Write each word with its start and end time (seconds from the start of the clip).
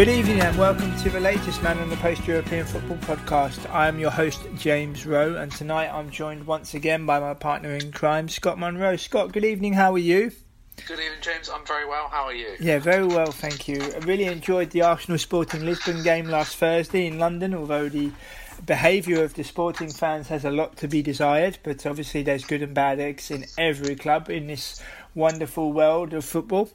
Good 0.00 0.08
evening 0.08 0.40
and 0.40 0.56
welcome 0.56 0.96
to 1.00 1.10
the 1.10 1.20
latest 1.20 1.62
Man 1.62 1.76
on 1.76 1.90
the 1.90 1.96
Post 1.96 2.26
European 2.26 2.64
Football 2.64 2.96
podcast. 2.96 3.68
I 3.70 3.86
am 3.86 3.98
your 3.98 4.10
host, 4.10 4.40
James 4.56 5.04
Rowe, 5.04 5.34
and 5.34 5.52
tonight 5.52 5.90
I'm 5.92 6.08
joined 6.08 6.46
once 6.46 6.72
again 6.72 7.04
by 7.04 7.20
my 7.20 7.34
partner 7.34 7.74
in 7.74 7.92
crime, 7.92 8.26
Scott 8.30 8.58
Monroe. 8.58 8.96
Scott, 8.96 9.30
good 9.30 9.44
evening, 9.44 9.74
how 9.74 9.92
are 9.92 9.98
you? 9.98 10.32
Good 10.88 11.00
evening, 11.00 11.18
James. 11.20 11.50
I'm 11.50 11.66
very 11.66 11.86
well. 11.86 12.08
How 12.08 12.22
are 12.22 12.32
you? 12.32 12.48
Yeah, 12.58 12.78
very 12.78 13.06
well, 13.06 13.30
thank 13.30 13.68
you. 13.68 13.78
I 13.82 13.98
really 13.98 14.24
enjoyed 14.24 14.70
the 14.70 14.80
Arsenal 14.80 15.18
Sporting 15.18 15.66
Lisbon 15.66 16.02
game 16.02 16.28
last 16.28 16.56
Thursday 16.56 17.06
in 17.06 17.18
London, 17.18 17.52
although 17.52 17.90
the 17.90 18.10
behaviour 18.64 19.22
of 19.22 19.34
the 19.34 19.44
sporting 19.44 19.90
fans 19.90 20.28
has 20.28 20.46
a 20.46 20.50
lot 20.50 20.78
to 20.78 20.88
be 20.88 21.02
desired, 21.02 21.58
but 21.62 21.84
obviously 21.84 22.22
there's 22.22 22.46
good 22.46 22.62
and 22.62 22.72
bad 22.72 23.00
eggs 23.00 23.30
in 23.30 23.44
every 23.58 23.96
club 23.96 24.30
in 24.30 24.46
this 24.46 24.82
wonderful 25.14 25.72
world 25.72 26.12
of 26.14 26.24
football. 26.24 26.70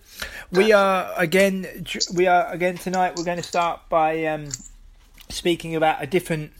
We 0.51 0.71
are 0.71 1.11
again, 1.17 1.85
we 2.13 2.27
are 2.27 2.51
again 2.51 2.77
tonight. 2.77 3.13
We're 3.15 3.23
going 3.23 3.37
to 3.37 3.43
start 3.43 3.81
by 3.89 4.25
um, 4.25 4.49
speaking 5.29 5.75
about 5.75 6.01
a 6.01 6.07
different 6.07 6.51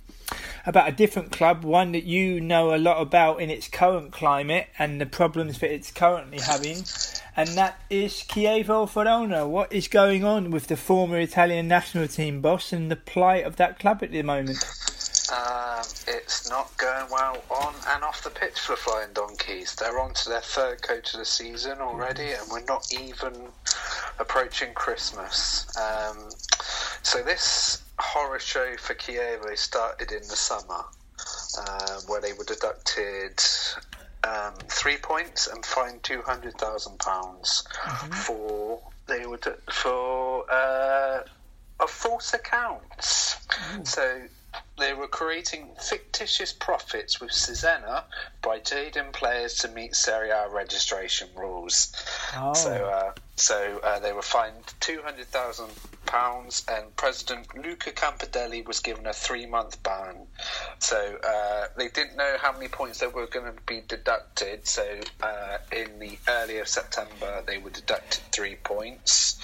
about 0.65 0.89
a 0.89 0.91
different 0.91 1.31
club, 1.31 1.63
one 1.63 1.91
that 1.91 2.03
you 2.03 2.41
know 2.41 2.73
a 2.73 2.77
lot 2.77 2.99
about 2.99 3.39
in 3.39 3.49
its 3.49 3.67
current 3.67 4.11
climate 4.11 4.67
and 4.79 4.99
the 4.99 5.05
problems 5.05 5.59
that 5.59 5.71
it's 5.71 5.91
currently 5.91 6.39
having, 6.39 6.83
and 7.37 7.49
that 7.49 7.79
is 7.89 8.13
Chievo 8.27 8.89
Verona. 8.89 9.47
What 9.47 9.71
is 9.71 9.87
going 9.87 10.23
on 10.23 10.49
with 10.49 10.67
the 10.67 10.77
former 10.77 11.19
Italian 11.19 11.67
national 11.67 12.07
team 12.07 12.41
boss 12.41 12.73
and 12.73 12.89
the 12.89 12.95
plight 12.95 13.45
of 13.45 13.57
that 13.57 13.79
club 13.79 14.01
at 14.01 14.11
the 14.11 14.23
moment? 14.23 14.63
Um, 15.31 15.85
it's 16.07 16.49
not 16.49 16.75
going 16.77 17.09
well 17.11 17.43
on 17.49 17.73
and 17.89 18.03
off 18.03 18.23
the 18.23 18.29
pitch 18.29 18.59
for 18.59 18.75
Flying 18.75 19.13
Donkeys. 19.13 19.75
They're 19.75 19.99
on 19.99 20.13
to 20.13 20.29
their 20.29 20.41
third 20.41 20.81
coach 20.81 21.13
of 21.13 21.19
the 21.19 21.25
season 21.25 21.79
already, 21.79 22.31
and 22.31 22.49
we're 22.51 22.63
not 22.65 22.87
even 22.93 23.33
approaching 24.19 24.73
Christmas. 24.73 25.65
Um, 25.77 26.29
so 27.01 27.23
this 27.23 27.81
horror 27.97 28.39
show 28.39 28.75
for 28.77 28.93
Chievo 28.93 29.57
started 29.57 30.11
in 30.11 30.21
the 30.21 30.35
summer, 30.35 30.83
uh, 31.59 32.01
where 32.07 32.21
they 32.21 32.33
were 32.33 32.43
deducted 32.43 33.41
um, 34.23 34.53
three 34.67 34.97
points 34.97 35.47
and 35.47 35.65
fined 35.65 36.03
two 36.03 36.21
hundred 36.21 36.55
thousand 36.55 36.99
pounds 36.99 37.67
mm-hmm. 37.83 38.11
for 38.11 38.81
they 39.07 39.25
were 39.25 39.39
for 39.71 40.45
uh, 40.51 41.21
a 41.79 41.87
false 41.87 42.33
accounts. 42.33 43.37
So 43.83 44.21
they 44.77 44.93
were 44.93 45.07
creating 45.07 45.69
fictitious 45.81 46.51
profits 46.51 47.21
with 47.21 47.31
Cesena 47.31 48.03
by 48.41 48.59
jading 48.59 49.11
players 49.13 49.55
to 49.59 49.69
meet 49.69 49.95
Serie 49.95 50.31
A 50.31 50.49
registration 50.49 51.29
rules. 51.35 51.93
Oh. 52.35 52.53
So, 52.53 52.71
uh, 52.71 53.11
so 53.37 53.79
uh, 53.83 53.99
they 53.99 54.11
were 54.11 54.21
fined 54.21 54.55
two 54.79 55.01
hundred 55.03 55.27
thousand 55.27 55.69
pounds, 56.05 56.65
and 56.67 56.95
President 56.95 57.47
Luca 57.55 57.91
Campanelli 57.91 58.65
was 58.65 58.79
given 58.79 59.07
a 59.07 59.13
three-month 59.13 59.81
ban. 59.81 60.15
So 60.79 61.17
uh, 61.25 61.65
they 61.77 61.87
didn't 61.87 62.15
know 62.17 62.35
how 62.39 62.51
many 62.53 62.67
points 62.67 62.99
they 62.99 63.07
were 63.07 63.27
going 63.27 63.45
to 63.45 63.61
be 63.65 63.81
deducted. 63.87 64.67
So 64.67 64.85
uh, 65.21 65.57
in 65.71 65.99
the 65.99 66.17
early 66.27 66.59
of 66.59 66.67
September, 66.67 67.43
they 67.45 67.57
were 67.57 67.71
deducted 67.71 68.21
three 68.31 68.55
points, 68.55 69.39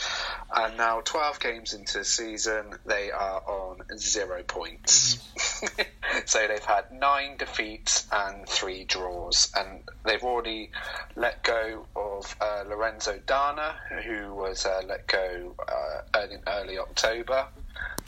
and 0.55 0.77
now 0.77 1.01
twelve 1.01 1.39
games 1.39 1.73
into 1.73 1.99
the 1.99 2.05
season, 2.05 2.75
they 2.85 3.11
are 3.11 3.41
on 3.47 3.81
zero 3.97 4.43
points. 4.43 5.15
Mm-hmm. 5.15 5.20
so 6.25 6.47
they've 6.47 6.63
had 6.63 6.91
nine 6.91 7.37
defeats 7.37 8.07
and 8.11 8.47
three 8.47 8.83
draws, 8.85 9.51
and 9.55 9.83
they've 10.05 10.23
already 10.23 10.71
let 11.15 11.43
go 11.43 11.85
of 11.95 12.35
uh, 12.41 12.63
Lorenzo 12.67 13.19
D'Anna, 13.25 13.75
who 14.05 14.33
was 14.33 14.65
uh, 14.65 14.81
let 14.87 15.07
go 15.07 15.55
uh, 15.67 16.19
in 16.31 16.41
early 16.47 16.77
October. 16.77 17.47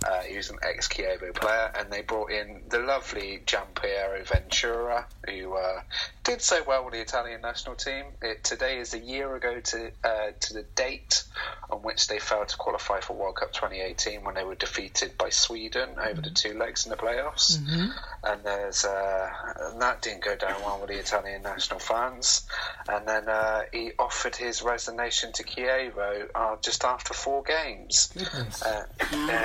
Uh, 0.05 0.21
he 0.21 0.35
was 0.35 0.49
an 0.49 0.57
ex 0.61 0.87
Chievo 0.87 1.33
player, 1.33 1.71
and 1.75 1.91
they 1.91 2.01
brought 2.01 2.31
in 2.31 2.61
the 2.69 2.79
lovely 2.79 3.41
Gianpiero 3.45 4.23
Ventura, 4.23 5.05
who 5.29 5.55
uh, 5.55 5.81
did 6.23 6.41
so 6.41 6.61
well 6.67 6.83
with 6.83 6.93
the 6.93 7.01
Italian 7.01 7.41
national 7.41 7.75
team. 7.75 8.05
It, 8.21 8.43
today 8.43 8.79
is 8.79 8.93
a 8.93 8.99
year 8.99 9.33
ago 9.35 9.59
to 9.59 9.91
uh, 10.03 10.31
to 10.41 10.53
the 10.53 10.63
date 10.75 11.23
on 11.69 11.79
which 11.79 12.07
they 12.07 12.19
failed 12.19 12.49
to 12.49 12.57
qualify 12.57 12.99
for 12.99 13.13
World 13.13 13.37
Cup 13.37 13.53
2018 13.53 14.23
when 14.23 14.35
they 14.35 14.43
were 14.43 14.55
defeated 14.55 15.17
by 15.17 15.29
Sweden 15.29 15.89
over 15.97 16.21
the 16.21 16.29
two 16.29 16.57
legs 16.57 16.85
in 16.85 16.89
the 16.89 16.97
playoffs. 16.97 17.57
Mm-hmm. 17.57 17.91
And 18.23 18.43
there's 18.43 18.85
uh, 18.85 19.29
and 19.71 19.81
that 19.81 20.01
didn't 20.01 20.23
go 20.23 20.35
down 20.35 20.61
well 20.65 20.79
with 20.79 20.89
the 20.89 20.99
Italian 20.99 21.43
national 21.43 21.79
fans. 21.79 22.45
And 22.87 23.07
then 23.07 23.29
uh, 23.29 23.61
he 23.71 23.91
offered 23.97 24.35
his 24.35 24.61
resignation 24.61 25.31
to 25.33 25.43
Chievo 25.43 26.27
uh, 26.35 26.55
just 26.61 26.83
after 26.83 27.13
four 27.13 27.43
games. 27.43 28.11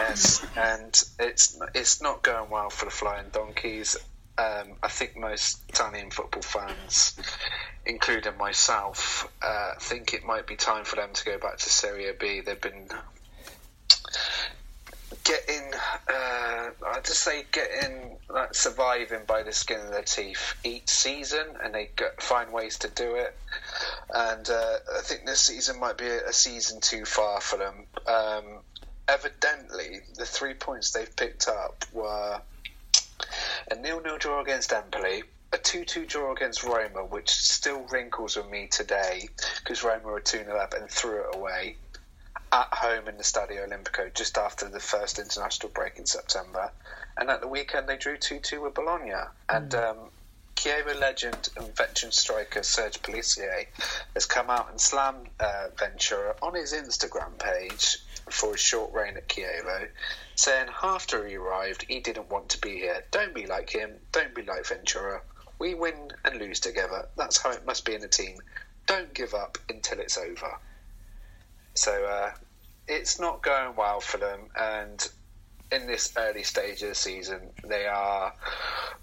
Yes 0.08 0.46
and 0.56 1.02
it's 1.18 1.58
it's 1.74 2.02
not 2.02 2.22
going 2.22 2.50
well 2.50 2.70
for 2.70 2.86
the 2.86 2.90
Flying 2.90 3.28
Donkeys. 3.32 3.96
Um, 4.38 4.76
I 4.82 4.88
think 4.88 5.16
most 5.16 5.64
Italian 5.68 6.10
football 6.10 6.42
fans, 6.42 7.18
including 7.84 8.36
myself, 8.38 9.28
uh, 9.42 9.72
think 9.80 10.14
it 10.14 10.24
might 10.24 10.46
be 10.46 10.54
time 10.54 10.84
for 10.84 10.94
them 10.94 11.10
to 11.12 11.24
go 11.24 11.38
back 11.38 11.58
to 11.58 11.68
Serie 11.68 12.12
B. 12.20 12.40
They've 12.40 12.60
been 12.60 12.88
getting, 15.24 15.72
uh, 16.08 16.70
I 16.86 17.00
just 17.04 17.20
say, 17.20 17.44
getting 17.50 18.16
like, 18.28 18.54
surviving 18.54 19.22
by 19.26 19.42
the 19.42 19.52
skin 19.52 19.80
of 19.80 19.90
their 19.90 20.02
teeth 20.02 20.54
each 20.62 20.88
season, 20.88 21.46
and 21.62 21.74
they 21.74 21.90
get, 21.96 22.22
find 22.22 22.52
ways 22.52 22.78
to 22.78 22.88
do 22.88 23.16
it. 23.16 23.36
And 24.14 24.48
uh, 24.48 24.76
I 24.98 25.00
think 25.02 25.26
this 25.26 25.40
season 25.40 25.80
might 25.80 25.98
be 25.98 26.06
a, 26.06 26.28
a 26.28 26.32
season 26.32 26.80
too 26.80 27.04
far 27.04 27.40
for 27.40 27.56
them. 27.56 27.86
Um, 28.06 28.60
evidently 29.08 30.00
the 30.16 30.26
three 30.26 30.54
points 30.54 30.92
they've 30.92 31.14
picked 31.16 31.48
up 31.48 31.84
were 31.92 32.40
a 33.70 33.74
nil-nil 33.74 34.18
draw 34.18 34.40
against 34.40 34.72
Empoli, 34.72 35.22
a 35.52 35.56
2-2 35.56 36.06
draw 36.06 36.32
against 36.32 36.62
Roma, 36.62 37.04
which 37.04 37.30
still 37.30 37.80
wrinkles 37.90 38.36
with 38.36 38.48
me 38.48 38.68
today 38.68 39.28
because 39.58 39.82
Roma 39.82 40.04
were 40.04 40.20
2-0 40.20 40.48
up 40.54 40.74
and 40.74 40.88
threw 40.88 41.22
it 41.22 41.34
away 41.34 41.76
at 42.52 42.68
home 42.72 43.08
in 43.08 43.16
the 43.16 43.22
Stadio 43.22 43.68
Olimpico 43.68 44.14
just 44.14 44.38
after 44.38 44.68
the 44.68 44.80
first 44.80 45.18
international 45.18 45.70
break 45.70 45.98
in 45.98 46.06
September. 46.06 46.70
And 47.16 47.30
at 47.30 47.40
the 47.40 47.48
weekend 47.48 47.88
they 47.88 47.96
drew 47.96 48.16
2-2 48.16 48.62
with 48.62 48.74
Bologna. 48.74 49.12
And 49.48 49.70
mm. 49.70 49.90
um, 49.90 49.96
Chievo 50.56 50.98
legend 50.98 51.50
and 51.56 51.74
veteran 51.76 52.12
striker 52.12 52.62
Serge 52.62 53.00
Pellissier 53.02 53.66
has 54.14 54.26
come 54.26 54.50
out 54.50 54.70
and 54.70 54.80
slammed 54.80 55.28
uh, 55.40 55.68
Ventura 55.78 56.34
on 56.42 56.54
his 56.54 56.72
Instagram 56.72 57.38
page 57.38 57.98
for 58.30 58.52
his 58.52 58.60
short 58.60 58.92
reign 58.92 59.16
at 59.16 59.28
Chievo, 59.28 59.88
saying 60.34 60.68
after 60.82 61.26
he 61.26 61.36
arrived 61.36 61.84
he 61.88 62.00
didn't 62.00 62.30
want 62.30 62.50
to 62.50 62.60
be 62.60 62.78
here. 62.78 63.04
Don't 63.10 63.34
be 63.34 63.46
like 63.46 63.70
him. 63.70 63.94
Don't 64.12 64.34
be 64.34 64.42
like 64.42 64.66
Ventura. 64.66 65.20
We 65.58 65.74
win 65.74 66.10
and 66.24 66.38
lose 66.38 66.60
together. 66.60 67.08
That's 67.16 67.42
how 67.42 67.50
it 67.50 67.66
must 67.66 67.84
be 67.84 67.94
in 67.94 68.04
a 68.04 68.08
team. 68.08 68.38
Don't 68.86 69.12
give 69.12 69.34
up 69.34 69.58
until 69.68 69.98
it's 69.98 70.16
over. 70.16 70.58
So 71.74 72.04
uh, 72.04 72.30
it's 72.86 73.20
not 73.20 73.42
going 73.42 73.76
well 73.76 74.00
for 74.00 74.18
them, 74.18 74.48
and 74.58 75.06
in 75.70 75.86
this 75.86 76.14
early 76.16 76.42
stage 76.42 76.82
of 76.82 76.88
the 76.88 76.94
season, 76.94 77.50
they 77.64 77.86
are 77.86 78.32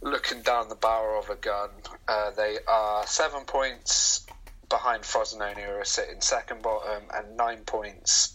looking 0.01 0.41
down 0.41 0.69
the 0.69 0.75
barrel 0.75 1.19
of 1.19 1.29
a 1.29 1.35
gun. 1.35 1.69
Uh, 2.07 2.31
they 2.31 2.57
are 2.67 3.05
seven 3.05 3.45
points 3.45 4.25
behind 4.69 5.03
Frosinone, 5.03 5.57
who 5.57 5.71
are 5.71 5.85
sitting 5.85 6.21
second 6.21 6.61
bottom, 6.61 7.03
and 7.13 7.37
nine 7.37 7.59
points 7.65 8.34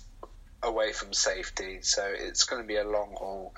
away 0.62 0.92
from 0.92 1.12
safety, 1.12 1.78
so 1.82 2.06
it's 2.06 2.44
going 2.44 2.62
to 2.62 2.68
be 2.68 2.76
a 2.76 2.84
long 2.84 3.14
haul. 3.16 3.54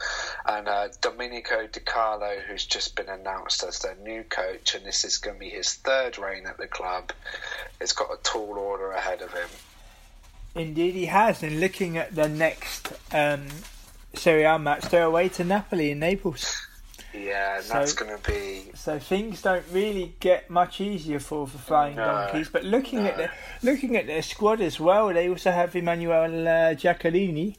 And 0.46 0.68
uh, 0.68 0.88
Domenico 1.00 1.66
Di 1.66 1.80
Carlo, 1.80 2.36
who's 2.46 2.64
just 2.64 2.94
been 2.96 3.08
announced 3.08 3.64
as 3.64 3.80
their 3.80 3.96
new 3.96 4.22
coach, 4.24 4.74
and 4.74 4.84
this 4.84 5.04
is 5.04 5.18
going 5.18 5.36
to 5.36 5.40
be 5.40 5.50
his 5.50 5.74
third 5.74 6.18
reign 6.18 6.46
at 6.46 6.58
the 6.58 6.68
club, 6.68 7.12
has 7.80 7.92
got 7.92 8.12
a 8.12 8.22
tall 8.22 8.56
order 8.58 8.92
ahead 8.92 9.22
of 9.22 9.32
him. 9.32 9.48
Indeed, 10.54 10.94
he 10.94 11.06
has. 11.06 11.42
And 11.42 11.60
looking 11.60 11.96
at 11.96 12.14
the 12.14 12.28
next 12.28 12.92
um, 13.12 13.46
Serie 14.14 14.44
A 14.44 14.58
match, 14.58 14.82
they're 14.84 15.04
away 15.04 15.28
to 15.30 15.44
Napoli 15.44 15.90
in 15.90 15.98
Naples. 15.98 16.66
Yeah, 17.14 17.56
and 17.56 17.64
So- 17.64 17.74
that's 17.74 17.92
going 17.92 18.16
to 18.18 18.30
be. 18.30 18.70
So 18.74 18.98
things 18.98 19.42
don't 19.42 19.64
really 19.70 20.14
get 20.20 20.48
much 20.50 20.80
easier 20.80 21.20
for, 21.20 21.46
for 21.46 21.58
Flying 21.58 21.96
No, 21.96 22.04
Donkeys. 22.04 22.48
But 22.48 22.64
looking 22.64 23.06
at 23.06 23.18
no. 23.18 23.24
the, 23.26 23.30
looking 23.70 23.96
at 23.96 24.06
their 24.06 24.22
squad 24.22 24.60
as 24.60 24.80
well, 24.80 25.08
they 25.12 25.28
also 25.28 25.50
have 25.50 25.76
Emmanuel 25.76 26.24
uh, 26.48 26.74
Giaccherini, 26.74 27.56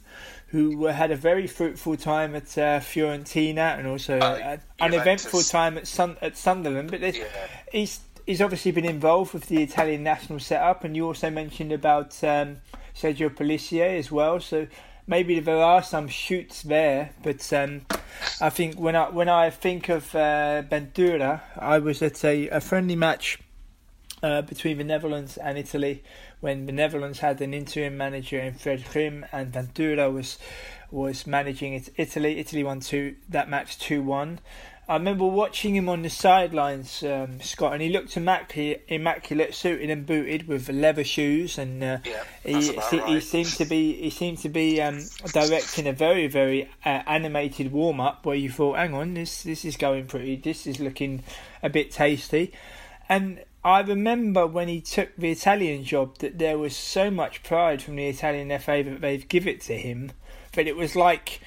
who 0.48 0.86
uh, 0.86 0.92
had 0.92 1.10
a 1.10 1.16
very 1.16 1.46
fruitful 1.46 1.96
time 1.96 2.34
at 2.34 2.56
uh, 2.58 2.80
Fiorentina 2.80 3.78
and 3.78 3.86
also 3.86 4.18
Uh, 4.18 4.56
an 4.80 4.94
eventful 4.94 5.42
time 5.42 5.78
at 5.78 5.86
Sun- 5.86 6.16
at 6.20 6.36
Sunderland. 6.36 6.90
But 6.90 7.00
Yeah. 7.00 7.24
he's 7.72 8.00
he's 8.26 8.40
obviously 8.40 8.70
been 8.72 8.84
involved 8.86 9.34
with 9.34 9.46
the 9.46 9.62
Italian 9.62 10.02
national 10.02 10.40
setup, 10.40 10.84
and 10.84 10.96
you 10.96 11.06
also 11.06 11.30
mentioned 11.30 11.72
about 11.72 12.22
um, 12.24 12.56
Sergio 12.94 13.28
Pellissier 13.30 13.98
as 13.98 14.10
well. 14.10 14.40
So 14.40 14.66
maybe 15.06 15.40
there 15.40 15.62
are 15.62 15.82
some 15.82 16.08
shoots 16.08 16.62
there, 16.62 17.10
but 17.22 17.52
um, 17.52 17.82
I 18.40 18.50
think 18.50 18.76
when 18.76 18.96
I 18.96 19.10
when 19.10 19.28
I 19.28 19.50
think 19.50 19.88
of 19.88 20.14
uh, 20.14 20.62
Ventura, 20.62 21.42
I 21.58 21.78
was 21.78 22.02
at 22.02 22.24
a, 22.24 22.48
a 22.48 22.60
friendly 22.60 22.96
match 22.96 23.38
uh, 24.22 24.42
between 24.42 24.78
the 24.78 24.84
Netherlands 24.84 25.36
and 25.36 25.58
Italy 25.58 26.02
when 26.40 26.66
the 26.66 26.72
Netherlands 26.72 27.20
had 27.20 27.40
an 27.40 27.54
interim 27.54 27.96
manager 27.96 28.38
in 28.38 28.54
Fred 28.54 28.84
Grim 28.92 29.24
and 29.32 29.52
Ventura 29.52 30.10
was 30.10 30.38
was 30.90 31.26
managing 31.26 31.74
it. 31.74 31.88
Italy. 31.96 32.38
Italy 32.38 32.62
won 32.62 32.80
two 32.80 33.16
that 33.28 33.48
match 33.48 33.78
two 33.78 34.02
one. 34.02 34.40
I 34.86 34.96
remember 34.96 35.24
watching 35.24 35.74
him 35.74 35.88
on 35.88 36.02
the 36.02 36.10
sidelines, 36.10 37.02
um, 37.02 37.40
Scott, 37.40 37.72
and 37.72 37.80
he 37.80 37.88
looked 37.88 38.18
immaculate, 38.18 38.84
immaculate, 38.88 39.54
suited 39.54 39.88
and 39.88 40.04
booted 40.04 40.46
with 40.46 40.68
leather 40.68 41.04
shoes, 41.04 41.56
and 41.56 41.82
uh, 41.82 41.98
Yeah, 42.04 42.22
he, 42.44 42.78
he, 42.90 43.00
he 43.00 43.20
seemed 43.20 43.48
to 43.48 43.64
be 43.64 43.94
he 43.94 44.10
seemed 44.10 44.38
to 44.38 44.50
be 44.50 44.82
um, 44.82 45.00
directing 45.32 45.86
a 45.86 45.92
very 45.94 46.26
very 46.26 46.68
uh, 46.84 47.02
animated 47.06 47.72
warm 47.72 47.98
up 47.98 48.26
where 48.26 48.36
you 48.36 48.50
thought, 48.50 48.76
hang 48.76 48.92
on, 48.92 49.14
this 49.14 49.42
this 49.42 49.64
is 49.64 49.76
going 49.76 50.06
pretty, 50.06 50.36
this 50.36 50.66
is 50.66 50.78
looking 50.80 51.24
a 51.62 51.70
bit 51.70 51.90
tasty, 51.90 52.52
and 53.08 53.42
I 53.64 53.80
remember 53.80 54.46
when 54.46 54.68
he 54.68 54.82
took 54.82 55.16
the 55.16 55.30
Italian 55.30 55.84
job 55.84 56.18
that 56.18 56.38
there 56.38 56.58
was 56.58 56.76
so 56.76 57.10
much 57.10 57.42
pride 57.42 57.80
from 57.80 57.96
the 57.96 58.06
Italian 58.06 58.50
FA 58.58 58.82
that 58.84 59.00
they've 59.00 59.26
give 59.26 59.46
it 59.46 59.62
to 59.62 59.78
him, 59.78 60.12
but 60.54 60.66
it 60.66 60.76
was 60.76 60.94
like 60.94 61.40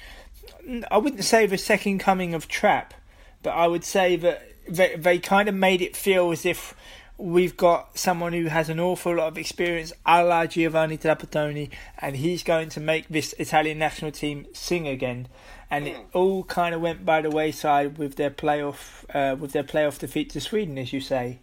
I 0.90 0.98
wouldn't 0.98 1.24
say 1.24 1.46
the 1.46 1.56
second 1.56 1.98
coming 2.00 2.34
of 2.34 2.48
Trap, 2.48 2.94
but 3.42 3.50
I 3.50 3.66
would 3.66 3.84
say 3.84 4.16
that 4.16 4.42
they, 4.68 4.96
they 4.96 5.18
kind 5.18 5.48
of 5.48 5.54
made 5.54 5.82
it 5.82 5.96
feel 5.96 6.30
as 6.30 6.44
if 6.44 6.74
we've 7.18 7.56
got 7.56 7.98
someone 7.98 8.32
who 8.32 8.46
has 8.46 8.68
an 8.68 8.78
awful 8.78 9.16
lot 9.16 9.28
of 9.28 9.36
experience, 9.36 9.92
a 10.06 10.22
la 10.22 10.46
Giovanni 10.46 10.96
Trapattoni, 10.96 11.70
and 11.98 12.16
he's 12.16 12.42
going 12.44 12.68
to 12.70 12.80
make 12.80 13.08
this 13.08 13.34
Italian 13.38 13.78
national 13.78 14.12
team 14.12 14.46
sing 14.52 14.86
again. 14.86 15.26
And 15.70 15.86
it 15.86 15.98
all 16.14 16.44
kind 16.44 16.74
of 16.74 16.80
went 16.80 17.04
by 17.04 17.20
the 17.20 17.30
wayside 17.30 17.98
with 17.98 18.14
their 18.14 18.30
playoff, 18.30 19.04
uh, 19.14 19.36
with 19.36 19.52
their 19.52 19.64
playoff 19.64 19.98
defeat 19.98 20.30
to 20.30 20.40
Sweden, 20.40 20.78
as 20.78 20.94
you 20.94 21.00
say. 21.00 21.40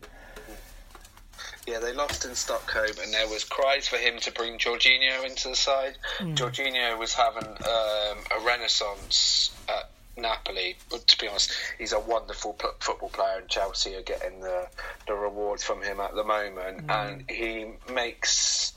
Yeah, 1.68 1.80
they 1.80 1.94
lost 1.94 2.26
in 2.26 2.34
Stockholm, 2.36 2.86
and 3.04 3.14
there 3.14 3.28
was 3.28 3.44
cries 3.44 3.88
for 3.88 3.98
him 3.98 4.18
to 4.20 4.32
bring 4.32 4.58
Jorginho 4.58 5.28
into 5.28 5.50
the 5.50 5.56
side. 5.56 5.98
Jorginho 6.20 6.98
was 6.98 7.14
having 7.14 7.48
um, 7.48 8.18
a 8.32 8.44
renaissance 8.44 9.52
at 9.68 9.90
Napoli, 10.18 10.78
but 10.90 11.06
to 11.08 11.18
be 11.18 11.28
honest, 11.28 11.52
he's 11.78 11.94
a 11.94 12.00
wonderful 12.00 12.54
pl- 12.54 12.76
football 12.80 13.10
player, 13.10 13.40
and 13.40 13.50
Chelsea 13.50 13.96
are 13.96 14.02
getting 14.02 14.40
the 14.40 14.68
the 15.08 15.14
rewards 15.14 15.64
from 15.64 15.82
him 15.82 16.00
at 16.00 16.16
the 16.16 16.24
moment, 16.24 16.90
and 16.90 17.30
he 17.30 17.72
makes. 17.92 18.74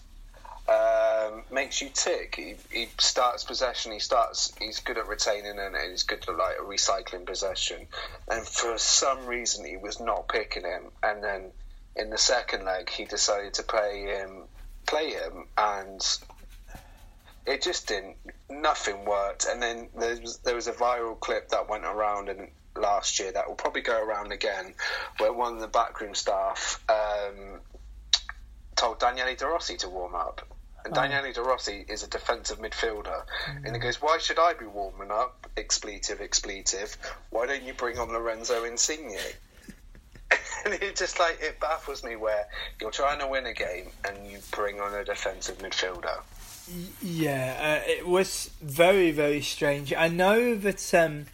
Um, 0.68 1.44
makes 1.50 1.80
you 1.80 1.88
tick. 1.88 2.34
He, 2.36 2.54
he 2.70 2.88
starts 2.98 3.42
possession. 3.42 3.90
He 3.90 4.00
starts. 4.00 4.52
He's 4.60 4.80
good 4.80 4.98
at 4.98 5.08
retaining 5.08 5.58
and 5.58 5.74
he's 5.90 6.02
good 6.02 6.22
at 6.28 6.36
like 6.36 6.58
recycling 6.58 7.24
possession. 7.24 7.86
And 8.30 8.46
for 8.46 8.76
some 8.76 9.24
reason, 9.24 9.64
he 9.64 9.78
was 9.78 9.98
not 9.98 10.28
picking 10.28 10.64
him. 10.64 10.90
And 11.02 11.24
then 11.24 11.52
in 11.96 12.10
the 12.10 12.18
second 12.18 12.66
leg, 12.66 12.90
he 12.90 13.06
decided 13.06 13.54
to 13.54 13.62
play 13.62 14.02
him, 14.02 14.42
play 14.86 15.12
him, 15.12 15.46
and 15.56 16.02
it 17.48 17.62
just 17.62 17.88
didn't. 17.88 18.16
Nothing 18.50 19.04
worked. 19.04 19.46
And 19.50 19.62
then 19.62 19.88
there 19.98 20.20
was 20.20 20.38
there 20.38 20.54
was 20.54 20.66
a 20.66 20.72
viral 20.72 21.18
clip 21.18 21.48
that 21.50 21.68
went 21.68 21.84
around 21.84 22.28
in 22.28 22.48
last 22.76 23.18
year 23.18 23.32
that 23.32 23.48
will 23.48 23.56
probably 23.56 23.80
go 23.80 24.00
around 24.00 24.32
again, 24.32 24.74
where 25.18 25.32
one 25.32 25.54
of 25.54 25.60
the 25.60 25.68
backroom 25.68 26.14
staff 26.14 26.82
um, 26.88 27.60
told 28.76 29.00
Daniele 29.00 29.34
De 29.34 29.46
Rossi 29.46 29.76
to 29.78 29.88
warm 29.88 30.14
up. 30.14 30.46
And 30.84 30.94
Daniele 30.94 31.32
De 31.32 31.42
Rossi 31.42 31.84
is 31.88 32.02
a 32.02 32.08
defensive 32.08 32.60
midfielder. 32.60 33.22
And 33.64 33.74
he 33.74 33.80
goes, 33.80 34.00
Why 34.00 34.18
should 34.18 34.38
I 34.38 34.52
be 34.54 34.66
warming 34.66 35.10
up? 35.10 35.48
Expletive, 35.56 36.20
expletive. 36.20 36.96
Why 37.30 37.46
don't 37.46 37.62
you 37.62 37.74
bring 37.74 37.98
on 37.98 38.08
Lorenzo 38.08 38.64
Insigne? 38.64 39.18
and 40.64 40.74
it 40.74 40.96
just 40.96 41.18
like, 41.18 41.38
it 41.42 41.58
baffles 41.60 42.04
me 42.04 42.16
where 42.16 42.46
you're 42.80 42.90
trying 42.90 43.18
to 43.20 43.26
win 43.26 43.46
a 43.46 43.54
game 43.54 43.88
and 44.06 44.30
you 44.30 44.38
bring 44.52 44.80
on 44.80 44.94
a 44.94 45.04
defensive 45.04 45.58
midfielder. 45.58 46.20
Yeah, 47.02 47.80
uh, 47.86 47.90
it 47.90 48.06
was 48.06 48.50
very 48.60 49.10
very 49.10 49.40
strange. 49.42 49.92
I 49.94 50.08
know 50.08 50.54
that 50.54 50.94
um, 50.94 51.26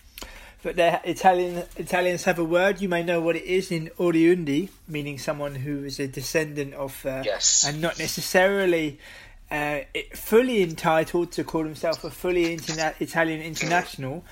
that 0.62 0.76
the 0.76 1.00
Italian 1.04 1.64
Italians 1.76 2.24
have 2.24 2.38
a 2.38 2.44
word. 2.44 2.80
You 2.80 2.88
may 2.88 3.02
know 3.02 3.20
what 3.20 3.36
it 3.36 3.44
is 3.44 3.70
in 3.70 3.90
Oriundi, 3.98 4.68
meaning 4.88 5.18
someone 5.18 5.56
who 5.56 5.84
is 5.84 5.98
a 6.00 6.06
descendant 6.06 6.74
of, 6.74 7.04
uh, 7.04 7.22
Yes. 7.24 7.64
and 7.66 7.80
not 7.80 7.98
necessarily 7.98 8.98
uh, 9.50 9.80
it- 9.92 10.16
fully 10.16 10.62
entitled 10.62 11.32
to 11.32 11.44
call 11.44 11.64
himself 11.64 12.02
a 12.04 12.10
fully 12.10 12.56
interna- 12.56 12.94
Italian 13.00 13.42
international. 13.42 14.24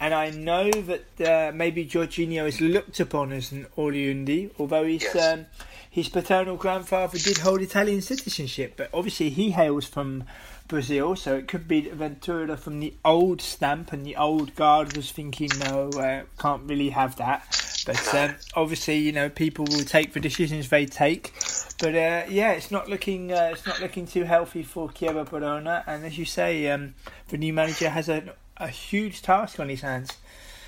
And 0.00 0.14
I 0.14 0.30
know 0.30 0.70
that 0.70 1.20
uh, 1.20 1.52
maybe 1.52 1.84
Jorginho 1.86 2.46
is 2.46 2.60
looked 2.60 3.00
upon 3.00 3.32
as 3.32 3.50
an 3.50 3.66
Oriundi, 3.76 4.50
although 4.58 4.84
he's. 4.84 5.02
Yes. 5.02 5.16
Um, 5.34 5.46
his 5.90 6.08
paternal 6.08 6.56
grandfather 6.56 7.18
did 7.18 7.38
hold 7.38 7.60
Italian 7.60 8.00
citizenship, 8.00 8.74
but 8.76 8.90
obviously 8.92 9.30
he 9.30 9.50
hails 9.50 9.86
from 9.86 10.24
Brazil, 10.68 11.16
so 11.16 11.34
it 11.36 11.48
could 11.48 11.66
be 11.66 11.80
Ventura 11.88 12.56
from 12.56 12.80
the 12.80 12.94
old 13.04 13.40
stamp 13.40 13.92
and 13.92 14.04
the 14.04 14.16
old 14.16 14.54
guard 14.54 14.96
was 14.96 15.10
thinking, 15.10 15.48
no, 15.58 15.88
uh, 15.90 16.22
can't 16.38 16.62
really 16.68 16.90
have 16.90 17.16
that. 17.16 17.42
But 17.86 18.14
um, 18.14 18.34
obviously, 18.54 18.98
you 18.98 19.12
know, 19.12 19.30
people 19.30 19.64
will 19.70 19.84
take 19.84 20.12
the 20.12 20.20
decisions 20.20 20.68
they 20.68 20.84
take. 20.84 21.32
But 21.80 21.94
uh, 21.94 22.24
yeah, 22.28 22.52
it's 22.52 22.70
not 22.70 22.88
looking 22.88 23.32
uh, 23.32 23.50
it's 23.52 23.64
not 23.64 23.80
looking 23.80 24.06
too 24.06 24.24
healthy 24.24 24.62
for 24.62 24.88
Chievo 24.90 25.26
Verona, 25.26 25.84
and 25.86 26.04
as 26.04 26.18
you 26.18 26.24
say, 26.24 26.68
um, 26.68 26.94
the 27.28 27.38
new 27.38 27.52
manager 27.52 27.88
has 27.88 28.08
a 28.08 28.34
a 28.58 28.68
huge 28.68 29.22
task 29.22 29.58
on 29.58 29.68
his 29.68 29.80
hands. 29.80 30.18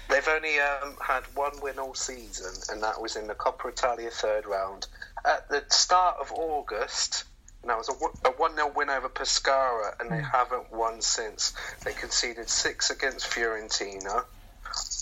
They've 0.09 0.27
only 0.29 0.59
um, 0.59 0.97
had 1.07 1.23
one 1.35 1.53
win 1.63 1.79
all 1.79 1.95
season, 1.95 2.53
and 2.71 2.83
that 2.83 3.01
was 3.01 3.17
in 3.17 3.27
the 3.27 3.35
Coppa 3.35 3.69
Italia 3.69 4.11
third 4.11 4.47
round. 4.47 4.87
At 5.25 5.49
the 5.49 5.65
start 5.69 6.17
of 6.21 6.33
August, 6.33 7.25
and 7.63 7.71
that 7.71 7.77
was 7.77 7.89
a 7.89 8.31
1 8.31 8.55
0 8.55 8.73
win 8.75 8.91
over 8.91 9.09
Pescara, 9.09 9.95
and 10.01 10.11
they 10.11 10.23
haven't 10.23 10.73
won 10.73 11.03
since. 11.03 11.53
They 11.85 11.93
conceded 11.93 12.49
six 12.49 12.91
against 12.91 13.27
Fiorentina 13.27 14.25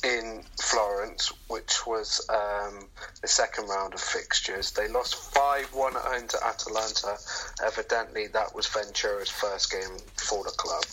in 0.03 0.43
Florence, 0.61 1.33
which 1.49 1.87
was 1.87 2.27
um, 2.29 2.89
the 3.21 3.29
second 3.29 3.69
round 3.69 3.95
of 3.95 4.01
fixtures. 4.01 4.73
They 4.73 4.89
lost 4.89 5.15
5 5.35 5.75
1 5.75 5.97
at 5.97 6.03
home 6.03 6.29
to 6.29 6.45
Atalanta. 6.45 7.17
Evidently, 7.65 8.29
that 8.29 8.55
was 8.55 8.67
Ventura's 8.67 9.31
first 9.31 9.71
game 9.71 9.99
for 10.17 10.43
the 10.45 10.51
club. 10.51 10.85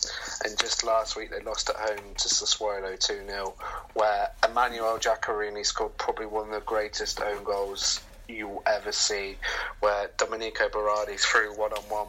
And 0.43 0.57
just 0.59 0.83
last 0.83 1.15
week, 1.15 1.31
they 1.31 1.41
lost 1.41 1.69
at 1.69 1.77
home 1.77 2.13
to 2.15 2.27
Sassuolo 2.27 2.99
2 2.99 3.25
0, 3.27 3.53
where 3.93 4.29
Emmanuel 4.47 4.97
Giaccherini 4.97 5.65
scored 5.65 5.97
probably 5.97 6.25
one 6.25 6.49
of 6.49 6.53
the 6.53 6.61
greatest 6.61 7.21
own 7.21 7.43
goals 7.43 8.01
you'll 8.27 8.63
ever 8.65 8.91
see, 8.91 9.37
where 9.79 10.09
Domenico 10.17 10.69
Berardi 10.69 11.19
threw 11.19 11.55
one 11.55 11.73
on 11.73 11.83
one 11.83 12.07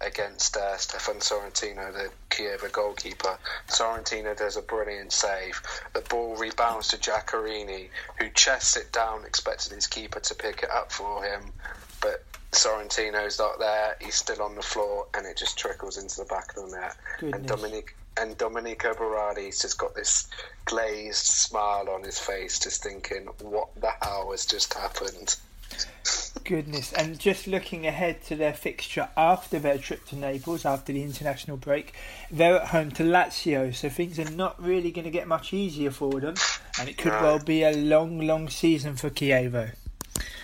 against 0.00 0.56
uh, 0.56 0.76
Stefan 0.76 1.16
Sorrentino, 1.16 1.92
the 1.92 2.10
Chievo 2.30 2.70
goalkeeper. 2.70 3.38
Sorrentino 3.68 4.36
does 4.36 4.56
a 4.56 4.62
brilliant 4.62 5.12
save. 5.12 5.60
The 5.94 6.02
ball 6.02 6.36
rebounds 6.36 6.88
to 6.88 6.98
Giaccherini, 6.98 7.88
who 8.18 8.28
chests 8.30 8.76
it 8.76 8.92
down, 8.92 9.24
expecting 9.24 9.74
his 9.74 9.86
keeper 9.86 10.20
to 10.20 10.34
pick 10.34 10.62
it 10.62 10.70
up 10.70 10.92
for 10.92 11.24
him, 11.24 11.52
but 12.00 12.24
Sorrentino's 12.52 13.38
not 13.38 13.58
there. 13.58 13.96
He's 14.00 14.14
still 14.14 14.42
on 14.42 14.54
the 14.54 14.62
floor, 14.62 15.06
and 15.14 15.26
it 15.26 15.36
just 15.36 15.58
trickles 15.58 15.98
into 15.98 16.16
the 16.16 16.26
back 16.26 16.56
of 16.56 16.70
the 16.70 16.76
net. 16.76 16.96
And 17.20 17.32
Goodness. 17.32 17.50
Dominic 17.50 17.96
and 18.18 18.38
Domenico 18.38 18.94
Berardi's 18.94 19.60
just 19.60 19.78
got 19.78 19.94
this 19.94 20.28
glazed 20.64 21.26
smile 21.26 21.90
on 21.90 22.02
his 22.02 22.18
face, 22.18 22.58
just 22.58 22.82
thinking, 22.82 23.26
"What 23.40 23.68
the 23.78 23.92
hell 24.02 24.30
has 24.30 24.46
just 24.46 24.72
happened?" 24.72 25.36
Goodness, 26.44 26.92
and 26.92 27.18
just 27.18 27.46
looking 27.48 27.86
ahead 27.86 28.22
to 28.26 28.36
their 28.36 28.52
fixture 28.52 29.08
after 29.16 29.58
their 29.58 29.78
trip 29.78 30.04
to 30.06 30.16
Naples, 30.16 30.64
after 30.64 30.92
the 30.92 31.02
international 31.02 31.56
break, 31.56 31.92
they're 32.30 32.60
at 32.60 32.68
home 32.68 32.90
to 32.92 33.02
Lazio, 33.02 33.74
so 33.74 33.88
things 33.88 34.18
are 34.20 34.30
not 34.30 34.62
really 34.62 34.92
going 34.92 35.06
to 35.06 35.10
get 35.10 35.26
much 35.26 35.52
easier 35.52 35.90
for 35.90 36.20
them, 36.20 36.34
and 36.78 36.88
it 36.88 36.98
could 36.98 37.12
No. 37.12 37.22
well 37.22 37.38
be 37.40 37.64
a 37.64 37.72
long, 37.72 38.20
long 38.20 38.48
season 38.48 38.94
for 38.94 39.10
Chievo. 39.10 39.72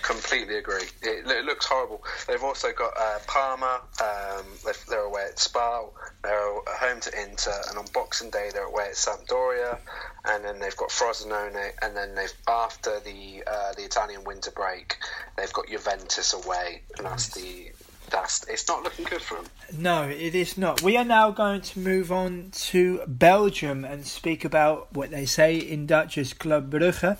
Completely 0.02 0.58
agree. 0.58 0.82
It, 1.02 1.30
it, 1.30 1.44
looks 1.44 1.66
horrible. 1.66 2.02
They've 2.26 2.42
also 2.42 2.72
got 2.72 2.92
uh, 2.98 3.18
Parma. 3.28 3.82
Um, 4.02 4.44
they're 4.88 5.04
away 5.04 5.26
at 5.30 5.38
Spal. 5.38 5.94
They're 6.22 6.52
home 6.68 7.00
to 7.00 7.22
Inter, 7.22 7.60
and 7.68 7.78
on 7.78 7.86
Boxing 7.92 8.30
Day 8.30 8.50
they're 8.52 8.66
away 8.66 8.84
at 8.84 8.94
Sampdoria, 8.94 9.78
and 10.24 10.44
then 10.44 10.60
they've 10.60 10.76
got 10.76 10.90
Frosinone, 10.90 11.72
and 11.82 11.96
then 11.96 12.14
they've 12.14 12.32
after 12.46 13.00
the 13.00 13.42
uh, 13.46 13.72
the 13.72 13.82
Italian 13.82 14.22
winter 14.24 14.52
break, 14.52 14.98
they've 15.36 15.52
got 15.52 15.68
Juventus 15.68 16.32
away, 16.32 16.82
and 16.96 17.06
that's 17.06 17.28
the 17.28 17.72
that's 18.12 18.44
it's 18.48 18.68
not 18.68 18.84
looking 18.84 19.04
good 19.06 19.22
for 19.22 19.36
them. 19.36 19.46
No, 19.76 20.08
it 20.08 20.34
is 20.34 20.56
not. 20.56 20.82
We 20.82 20.96
are 20.96 21.04
now 21.04 21.30
going 21.30 21.62
to 21.62 21.78
move 21.78 22.12
on 22.12 22.50
to 22.52 23.00
Belgium 23.06 23.84
and 23.84 24.06
speak 24.06 24.44
about 24.44 24.92
what 24.92 25.10
they 25.10 25.24
say 25.26 25.56
in 25.56 25.86
Dutch 25.86 26.18
as 26.18 26.32
Club 26.32 26.70
Brugge, 26.70 27.16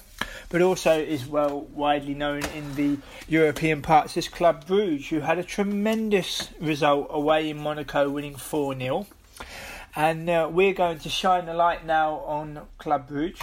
but 0.51 0.63
also 0.63 1.01
is 1.01 1.27
well 1.27 1.63
widely 1.63 2.15
known 2.15 2.45
in 2.55 2.75
the 2.77 2.99
European 3.27 3.83
parts 3.83 4.17
as 4.17 4.29
Club 4.29 4.67
Bruges, 4.67 5.09
who 5.09 5.21
had 5.21 5.39
a 5.39 5.45
tremendous 5.45 6.51
result 6.61 7.09
away 7.11 7.51
in 7.51 7.57
Monaco, 7.59 8.09
winning 8.11 8.37
four 8.37 8.79
0 8.79 9.07
and 9.95 10.29
uh, 10.31 10.49
we're 10.51 10.73
going 10.73 10.99
to 10.99 11.09
shine 11.09 11.49
a 11.49 11.55
light 11.55 11.85
now 11.85 12.21
on 12.21 12.67
Club 12.79 13.09
Bruges. 13.09 13.41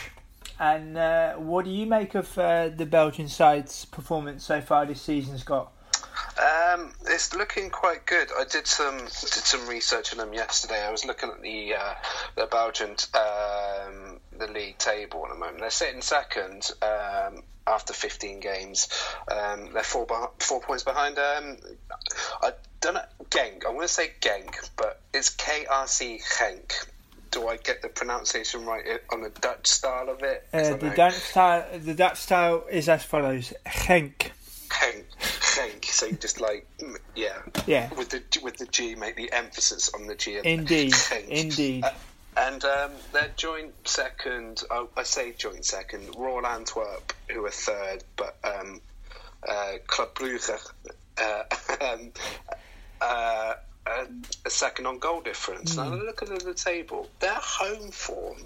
And 0.59 0.97
uh, 0.97 1.35
what 1.35 1.65
do 1.65 1.71
you 1.71 1.85
make 1.85 2.15
of 2.15 2.37
uh, 2.37 2.69
the 2.69 2.85
Belgian 2.85 3.29
side's 3.29 3.85
performance 3.85 4.43
so 4.43 4.59
far 4.59 4.85
this 4.85 5.01
season, 5.01 5.37
Scott? 5.37 5.71
Um, 6.39 6.93
it's 7.08 7.36
looking 7.36 7.69
quite 7.69 8.05
good. 8.05 8.29
I 8.38 8.46
did 8.46 8.65
some 8.65 8.98
did 8.98 9.10
some 9.10 9.67
research 9.67 10.13
on 10.13 10.19
them 10.19 10.34
yesterday. 10.34 10.81
I 10.86 10.91
was 10.91 11.03
looking 11.03 11.29
at 11.29 11.41
the 11.41 11.75
uh, 11.75 11.93
the 12.36 12.46
Belgian 12.46 12.91
um, 13.13 14.19
the 14.38 14.48
league 14.48 14.77
table 14.77 15.25
at 15.25 15.34
the 15.34 15.38
moment. 15.38 15.60
They're 15.60 15.69
sitting 15.69 16.01
second 16.01 16.72
um, 16.81 17.43
after 17.67 17.93
15 17.93 18.39
games. 18.39 18.88
Um, 19.29 19.74
they're 19.74 19.84
four 19.84 20.08
four 20.39 20.62
points 20.62 20.84
behind. 20.84 21.17
Um, 21.19 21.58
I 22.41 22.53
don't 22.79 22.93
know 22.93 23.01
Genk. 23.29 23.65
I 23.65 23.72
want 23.72 23.81
to 23.81 23.93
say 23.93 24.12
Genk, 24.22 24.69
but 24.77 25.01
it's 25.13 25.36
KRC 25.36 26.22
Genk. 26.38 26.88
Do 27.31 27.48
I 27.48 27.58
get 27.58 27.81
the 27.81 27.89
pronunciation 27.89 28.65
right 28.65 29.01
on 29.12 29.22
the 29.22 29.29
Dutch 29.29 29.67
style 29.67 30.10
of 30.10 30.24
it? 30.24 30.48
Uh, 30.53 30.75
the 30.77 30.89
Dutch 30.96 31.13
style, 31.15 31.65
the 31.77 31.93
Dutch 31.93 32.17
style 32.17 32.63
is 32.72 32.88
as 32.88 33.03
follows. 33.03 33.53
Genk. 33.65 34.28
So 35.91 36.12
just 36.12 36.39
like, 36.39 36.67
yeah, 37.15 37.39
yeah, 37.65 37.93
with 37.96 38.10
the 38.10 38.22
with 38.41 38.58
the 38.58 38.65
G, 38.65 38.96
make 38.96 39.15
the 39.15 39.31
emphasis 39.31 39.89
on 39.93 40.08
the 40.08 40.15
G. 40.15 40.39
Indeed, 40.43 40.93
indeed. 41.27 41.84
Uh, 41.84 41.91
and 42.38 42.63
um, 42.63 42.91
they're 43.12 43.31
joint 43.36 43.74
second. 43.88 44.63
Oh, 44.69 44.89
I 44.96 45.03
say 45.03 45.34
joint 45.34 45.65
second. 45.65 46.15
Royal 46.17 46.46
Antwerp, 46.46 47.13
who 47.29 47.46
are 47.46 47.51
third, 47.51 48.03
but 48.15 48.38
um, 48.43 48.81
uh, 49.48 49.74
Club 49.88 50.13
Brugge, 50.15 50.50
uh, 51.17 51.43
um, 51.93 52.12
uh, 53.01 53.53
a 54.46 54.50
second 54.50 54.86
on 54.86 55.00
goal 55.00 55.22
difference. 55.22 55.75
Mm. 55.75 55.77
Now 55.77 56.05
look 56.05 56.22
at 56.22 56.29
the 56.29 56.53
table. 56.53 57.10
Their 57.19 57.34
home 57.34 57.91
form 57.91 58.38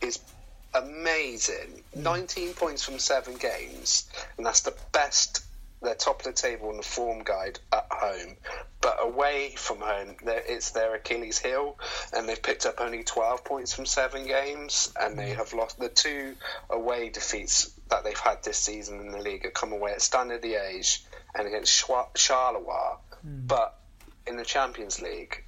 is 0.00 0.20
amazing. 0.74 1.82
Mm. 1.96 2.02
19 2.02 2.54
points 2.54 2.84
from 2.84 2.98
seven 2.98 3.34
games, 3.36 4.08
and 4.36 4.46
that's 4.46 4.60
the 4.60 4.74
best 4.92 5.44
they're 5.84 5.94
top 5.94 6.20
of 6.20 6.24
the 6.24 6.32
table 6.32 6.70
in 6.70 6.76
the 6.76 6.82
form 6.82 7.22
guide 7.22 7.58
at 7.72 7.86
home, 7.90 8.36
but 8.80 8.98
away 9.00 9.54
from 9.56 9.78
home, 9.78 10.16
it's 10.24 10.72
their 10.72 10.94
Achilles 10.94 11.38
heel, 11.38 11.78
and 12.12 12.28
they've 12.28 12.42
picked 12.42 12.66
up 12.66 12.80
only 12.80 13.04
12 13.04 13.44
points 13.44 13.72
from 13.72 13.86
seven 13.86 14.26
games, 14.26 14.92
and 15.00 15.18
they 15.18 15.30
have 15.30 15.52
lost 15.52 15.78
the 15.78 15.88
two 15.88 16.34
away 16.68 17.08
defeats 17.08 17.70
that 17.88 18.04
they've 18.04 18.18
had 18.18 18.42
this 18.42 18.58
season 18.58 19.00
in 19.00 19.12
the 19.12 19.18
league 19.18 19.44
have 19.44 19.54
come 19.54 19.72
away 19.72 19.92
at 19.92 20.02
Standard 20.02 20.42
Liège 20.42 21.00
and 21.34 21.46
against 21.46 21.86
Charleroi, 21.86 22.96
mm. 23.26 23.46
but 23.46 23.78
in 24.26 24.36
the 24.36 24.44
Champions 24.44 25.00
League, 25.00 25.44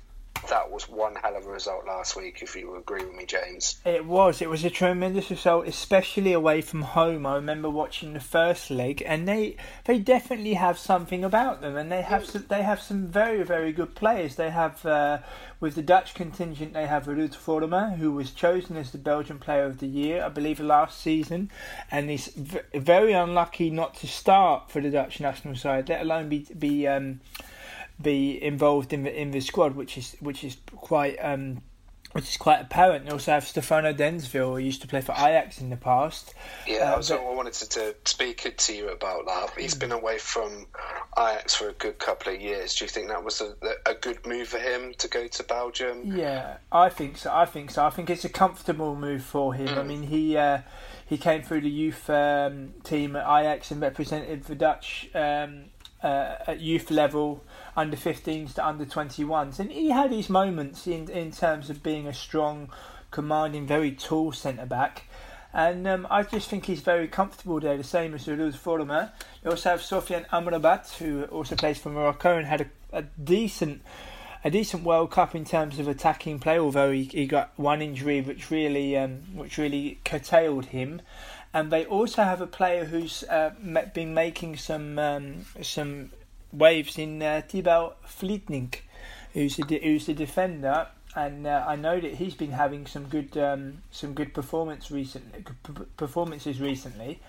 that 0.49 0.71
was 0.71 0.89
one 0.89 1.15
hell 1.17 1.37
of 1.37 1.47
a 1.47 1.51
result 1.51 1.87
last 1.87 2.17
week, 2.17 2.43
if 2.43 2.55
you 2.57 2.77
agree 2.77 3.05
with 3.05 3.15
me, 3.15 3.27
James. 3.27 3.81
It 3.85 4.05
was. 4.05 4.41
It 4.41 4.51
was 4.51 4.65
a 4.65 4.71
tremendous 4.71 5.31
result, 5.31 5.67
especially 5.67 6.33
away 6.33 6.61
from 6.61 6.83
home. 6.83 7.27
I 7.27 7.35
remember 7.37 7.71
watching 7.71 8.13
the 8.13 8.21
first 8.21 8.71
leg, 8.71 9.03
and 9.07 9.27
they 9.27 9.57
they 9.85 9.99
definitely 9.99 10.55
have 10.55 10.79
something 10.79 11.25
about 11.25 11.61
them, 11.61 11.77
and 11.77 11.91
they 11.91 12.03
have 12.03 12.27
some, 12.27 12.47
they 12.49 12.63
have 12.63 12.81
some 12.81 13.07
very 13.07 13.43
very 13.43 13.73
good 13.73 13.95
players. 13.95 14.37
They 14.37 14.51
have 14.51 14.85
uh, 14.87 15.19
with 15.61 15.75
the 15.75 15.83
Dutch 15.83 16.15
contingent, 16.15 16.75
they 16.75 16.87
have 16.87 17.07
Ruud 17.07 17.35
Vormer, 17.35 17.97
who 17.97 18.13
was 18.13 18.31
chosen 18.31 18.77
as 18.77 18.91
the 18.91 18.99
Belgian 18.99 19.39
Player 19.39 19.65
of 19.65 19.79
the 19.79 19.87
Year, 19.87 20.25
I 20.25 20.29
believe, 20.29 20.61
last 20.61 21.01
season, 21.01 21.51
and 21.91 22.11
he's 22.11 22.29
v- 22.29 22.61
very 22.75 23.13
unlucky 23.13 23.71
not 23.71 23.95
to 23.97 24.07
start 24.07 24.71
for 24.71 24.81
the 24.81 24.91
Dutch 24.91 25.21
national 25.21 25.57
side, 25.57 25.89
let 25.89 26.03
alone 26.03 26.29
be 26.29 26.47
be. 26.59 26.87
Um, 26.87 27.21
be 28.01 28.43
involved 28.43 28.93
in 28.93 29.05
the 29.05 29.21
in 29.21 29.31
the 29.31 29.41
squad, 29.41 29.75
which 29.75 29.97
is 29.97 30.17
which 30.21 30.45
is 30.45 30.57
quite 30.75 31.17
um, 31.17 31.63
which 32.13 32.31
is 32.31 32.37
quite 32.37 32.61
apparent. 32.61 33.05
They 33.05 33.11
also 33.11 33.33
have 33.33 33.47
Stefano 33.47 33.93
Denswil, 33.93 34.53
who 34.53 34.59
used 34.59 34.81
to 34.83 34.89
play 34.89 35.03
for 35.03 35.13
Ajax 35.13 35.61
in 35.61 35.69
the 35.69 35.77
past. 35.77 36.35
Yeah, 36.67 36.93
uh, 36.93 36.97
I, 36.97 36.97
but, 36.97 37.11
I 37.13 37.35
wanted 37.35 37.53
to, 37.55 37.69
to, 37.69 37.95
speak 38.05 38.55
to 38.57 38.75
you 38.75 38.89
about 38.89 39.27
that. 39.27 39.51
He's 39.59 39.75
been 39.75 39.93
away 39.93 40.19
from 40.19 40.67
Ajax 41.19 41.55
for 41.55 41.69
a 41.69 41.75
good 41.75 41.99
couple 41.99 42.33
of 42.33 42.41
years. 42.41 42.75
Do 42.75 42.87
you 42.87 42.89
think 42.89 43.09
that 43.09 43.23
was 43.23 43.43
a, 43.43 43.55
a 43.85 43.95
good 43.95 44.27
move 44.27 44.49
for 44.49 44.59
him 44.59 44.95
to 44.99 45.09
go 45.09 45.27
to 45.27 45.43
Belgium? 45.43 46.17
Yeah, 46.17 46.57
I 46.73 46.89
think 46.89 47.19
so. 47.19 47.31
I 47.33 47.45
think 47.45 47.71
so. 47.71 47.85
I 47.85 47.91
think 47.91 48.09
it's 48.09 48.25
a 48.25 48.31
comfortable 48.31 48.97
move 48.97 49.23
for 49.23 49.53
him. 49.55 49.69
Mm. 49.69 49.79
I 49.79 49.83
mean, 49.83 50.03
he. 50.03 50.37
Uh, 50.37 50.61
he 51.09 51.17
came 51.19 51.43
through 51.43 51.61
the 51.61 51.71
youth 51.71 52.11
um, 52.11 52.75
team 52.83 53.15
at 53.15 53.23
Ajax 53.23 53.71
and 53.71 53.81
represented 53.81 54.43
the 54.43 54.57
Dutch 54.57 55.09
um, 55.15 55.67
uh, 56.03 56.37
at 56.47 56.61
youth 56.61 56.91
level 56.91 57.45
under 57.77 57.97
15s 57.97 58.55
to 58.55 58.67
under 58.67 58.85
21s. 58.85 59.59
And 59.59 59.71
he 59.71 59.91
had 59.91 60.13
his 60.13 60.29
moments 60.29 60.87
in, 60.87 61.09
in 61.11 61.33
terms 61.33 61.71
of 61.71 61.83
being 61.83 62.07
a 62.07 62.15
strong, 62.15 62.71
commanding, 63.11 63.67
very 63.67 63.93
tall 63.93 64.33
centre 64.33 64.67
back. 64.67 65.05
And 65.53 65.87
um, 65.87 66.07
I 66.11 66.23
just 66.23 66.51
think 66.51 66.67
he's 66.67 66.81
very 66.81 67.09
comfortable 67.09 67.61
there, 67.61 67.77
the 67.79 67.85
same 67.85 68.13
as 68.15 68.27
Ruud 68.27 68.53
Vormer. 68.53 69.11
You 69.43 69.51
also 69.51 69.71
have 69.71 69.81
Sofyan 69.81 70.29
Amrabat, 70.29 70.97
who 70.99 71.25
also 71.25 71.57
plays 71.57 71.79
for 71.79 71.89
Morocco 71.89 72.37
and 72.37 72.47
had 72.47 72.61
a, 72.61 72.99
a 72.99 73.03
decent 73.03 73.83
a 74.45 74.51
decent 74.51 74.85
World 74.85 75.11
Cup 75.11 75.35
in 75.35 75.45
terms 75.45 75.81
of 75.81 75.89
attacking 75.89 76.39
play, 76.39 76.57
although 76.57 76.93
he, 76.93 77.03
he 77.05 77.27
got 77.27 77.51
one 77.57 77.83
injury 77.83 78.21
which 78.21 78.49
really 78.51 78.97
um, 78.97 79.23
which 79.35 79.59
really 79.59 79.99
curtailed 80.05 80.67
him. 80.67 81.01
And 81.53 81.71
they 81.71 81.87
also 81.87 82.23
have 82.23 82.41
a 82.41 82.47
player 82.47 82.85
who's 82.85 83.25
uh, 83.25 83.51
been 83.95 84.13
making 84.15 84.57
some 84.59 84.99
um, 84.99 85.47
some 85.63 86.11
waves 86.53 86.99
in 86.99 87.23
uh, 87.23 87.43
Thibaut 87.49 88.03
Vlietinck, 88.05 88.81
who's 89.33 89.57
de- 89.57 89.81
who's 89.81 90.09
a 90.09 90.15
defender, 90.15 90.89
and 91.15 91.47
uh, 91.47 91.65
I 91.67 91.77
know 91.77 91.99
that 91.99 92.15
he's 92.15 92.35
been 92.35 92.53
having 92.53 92.87
some 92.87 93.07
good 93.07 93.37
um, 93.39 93.83
some 93.91 94.13
good 94.13 94.35
performance 94.35 94.91
recently 94.91 95.45
performances 95.97 96.61
recently, 96.61 97.21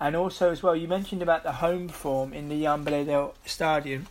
and 0.00 0.16
also 0.16 0.50
as 0.50 0.62
well 0.62 0.74
you 0.74 0.88
mentioned 0.88 1.22
about 1.22 1.44
the 1.44 1.52
home 1.52 1.88
form 1.88 2.32
in 2.32 2.48
the 2.48 2.64
Breydel 2.64 3.34
Stadium. 3.44 4.08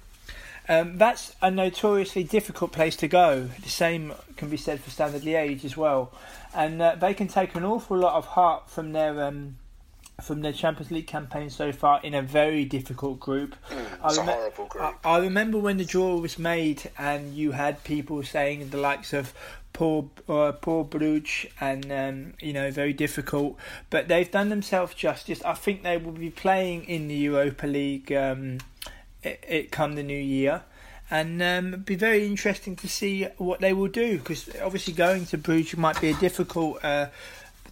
Um, 0.67 0.97
that's 0.97 1.35
a 1.41 1.51
notoriously 1.51 2.23
difficult 2.23 2.71
place 2.71 2.95
to 2.97 3.07
go. 3.07 3.49
The 3.61 3.69
same 3.69 4.13
can 4.35 4.49
be 4.49 4.57
said 4.57 4.79
for 4.79 4.89
Standard 4.89 5.21
Liège 5.21 5.63
as 5.63 5.77
well, 5.77 6.11
and 6.55 6.81
uh, 6.81 6.95
they 6.95 7.13
can 7.13 7.27
take 7.27 7.55
an 7.55 7.63
awful 7.63 7.97
lot 7.97 8.15
of 8.15 8.25
heart 8.25 8.69
from 8.69 8.91
their 8.91 9.23
um, 9.23 9.57
from 10.21 10.41
their 10.41 10.53
Champions 10.53 10.91
League 10.91 11.07
campaign 11.07 11.49
so 11.49 11.71
far 11.71 11.99
in 12.01 12.13
a 12.13 12.21
very 12.21 12.65
difficult 12.65 13.19
group. 13.19 13.55
Mm, 13.69 14.05
it's 14.05 14.17
rem- 14.17 14.29
a 14.29 14.31
horrible 14.31 14.65
group. 14.65 14.83
I, 15.03 15.09
I, 15.09 15.17
remember 15.19 15.59
when 15.59 15.77
the 15.77 15.85
draw 15.85 16.17
was 16.17 16.39
made 16.39 16.89
and 16.97 17.35
you 17.35 17.51
had 17.51 17.83
people 17.83 18.23
saying 18.23 18.69
the 18.69 18.77
likes 18.77 19.13
of 19.13 19.33
Poor, 19.73 20.09
uh, 20.29 20.53
Paul 20.53 20.85
Bruges 20.85 21.51
and 21.59 21.91
um, 21.91 22.33
you 22.39 22.53
know 22.53 22.71
very 22.71 22.93
difficult, 22.93 23.57
but 23.89 24.07
they've 24.07 24.31
done 24.31 24.47
themselves 24.47 24.93
justice. 24.93 25.43
I 25.43 25.53
think 25.53 25.83
they 25.83 25.97
will 25.97 26.13
be 26.13 26.29
playing 26.29 26.85
in 26.85 27.09
the 27.09 27.15
Europa 27.15 27.67
League. 27.67 28.13
It, 29.25 29.71
come 29.71 29.95
the 29.95 30.03
new 30.03 30.17
year 30.17 30.63
and 31.09 31.41
um, 31.41 31.67
it'd 31.69 31.85
be 31.85 31.95
very 31.95 32.25
interesting 32.25 32.75
to 32.77 32.87
see 32.87 33.27
what 33.37 33.59
they 33.59 33.73
will 33.73 33.87
do 33.87 34.17
because 34.17 34.49
obviously 34.63 34.93
going 34.93 35.25
to 35.27 35.37
Bruges 35.37 35.77
might 35.77 36.01
be 36.01 36.09
a 36.09 36.15
difficult 36.15 36.83
uh, 36.83 37.07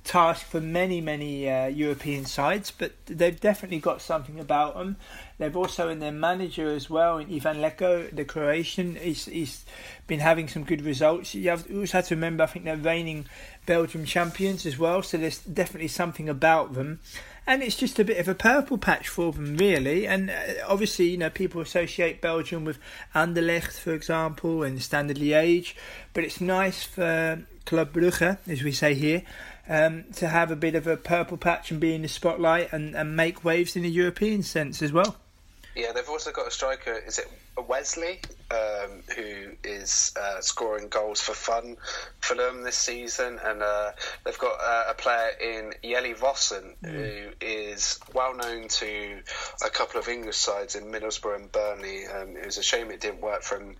task 0.04 0.46
for 0.46 0.62
many, 0.62 1.02
many 1.02 1.50
uh, 1.50 1.68
European 1.68 2.26
sides, 2.26 2.72
but 2.72 2.92
they've 3.06 3.40
definitely 3.40 3.80
got 3.80 4.02
something 4.02 4.40
about 4.40 4.76
them. 4.76 4.98
They've 5.38 5.56
also 5.56 5.90
in 5.90 6.00
their 6.00 6.12
manager 6.12 6.70
as 6.70 6.90
well, 6.90 7.18
Ivan 7.18 7.58
Leko, 7.58 8.14
the 8.14 8.26
Croatian, 8.26 8.96
he's, 8.96 9.26
he's 9.26 9.66
been 10.06 10.20
having 10.20 10.48
some 10.48 10.64
good 10.64 10.82
results. 10.82 11.34
You, 11.34 11.50
have, 11.50 11.72
also 11.74 11.98
have 11.98 12.08
to 12.08 12.16
remember, 12.16 12.44
I 12.44 12.48
think 12.48 12.66
they're 12.66 12.78
reigning 12.78 13.26
Belgium 13.66 14.06
champions 14.06 14.66
as 14.66 14.78
well, 14.78 15.02
so 15.02 15.18
there's 15.18 15.40
definitely 15.40 15.88
something 15.88 16.30
about 16.30 16.74
them. 16.74 17.00
And 17.46 17.62
it's 17.62 17.76
just 17.76 18.00
a 18.00 18.06
bit 18.06 18.18
of 18.18 18.28
a 18.28 18.36
purple 18.36 18.78
patch 18.78 19.10
for 19.10 19.34
them, 19.34 19.58
really. 19.58 20.08
And 20.08 20.30
uh, 20.30 20.34
obviously, 20.66 21.10
you 21.10 21.18
know, 21.18 21.30
people 21.30 21.60
associate 21.60 22.22
Belgium 22.22 22.64
with 22.64 22.80
Anderlecht, 23.14 23.78
for 23.78 23.94
example, 23.94 24.64
and 24.64 24.82
Standard 24.82 25.18
Liège. 25.18 25.74
But 26.14 26.24
it's 26.24 26.40
nice 26.40 26.84
for 26.84 27.44
Club 27.66 27.92
Brugge, 27.92 28.38
as 28.48 28.64
we 28.64 28.72
say 28.72 28.94
here, 28.94 29.24
um, 29.68 30.06
to 30.16 30.30
have 30.30 30.52
a 30.52 30.56
bit 30.56 30.76
of 30.76 30.88
a 30.88 30.96
purple 30.96 31.38
patch 31.38 31.70
and 31.70 31.82
be 31.82 31.94
in 31.94 32.02
the 32.02 32.08
spotlight 32.08 32.72
and, 32.72 32.96
and 32.96 33.16
make 33.16 33.44
waves 33.44 33.76
in 33.76 33.84
a 33.84 33.90
European 33.90 34.42
sense 34.44 34.82
as 34.82 34.94
well. 34.94 35.18
Yeah, 35.76 35.92
they've 35.92 36.08
also 36.08 36.32
got 36.32 36.48
a 36.48 36.52
striker. 36.52 36.94
Is 36.94 37.20
it 37.20 37.28
Wesley, 37.62 38.20
um, 38.52 39.04
who 39.16 39.52
is 39.64 40.14
uh, 40.20 40.42
scoring 40.42 40.90
goals 40.90 41.22
for 41.22 41.34
fun 41.34 41.78
for 42.20 42.36
them 42.36 42.64
this 42.64 42.78
season, 42.78 43.40
and 43.44 43.62
uh, 43.62 43.92
they've 44.24 44.38
got 44.38 44.60
uh, 44.60 44.86
a 44.90 44.94
player 44.94 45.30
in 45.42 45.74
Jelle 45.84 46.16
Vossen 46.16 46.76
mm. 46.84 46.90
who 46.90 47.30
is 47.42 48.00
well 48.14 48.36
known 48.36 48.68
to 48.68 49.20
a 49.66 49.70
couple 49.70 50.00
of 50.00 50.08
English 50.08 50.38
sides 50.38 50.76
in 50.76 50.86
Middlesbrough 50.86 51.36
and 51.36 51.52
Burnley. 51.52 52.06
Um, 52.08 52.36
it 52.36 52.46
was 52.46 52.58
a 52.58 52.64
shame 52.64 52.92
it 52.92 53.02
didn't 53.02 53.22
work 53.22 53.44
for 53.44 53.60
him 53.60 53.76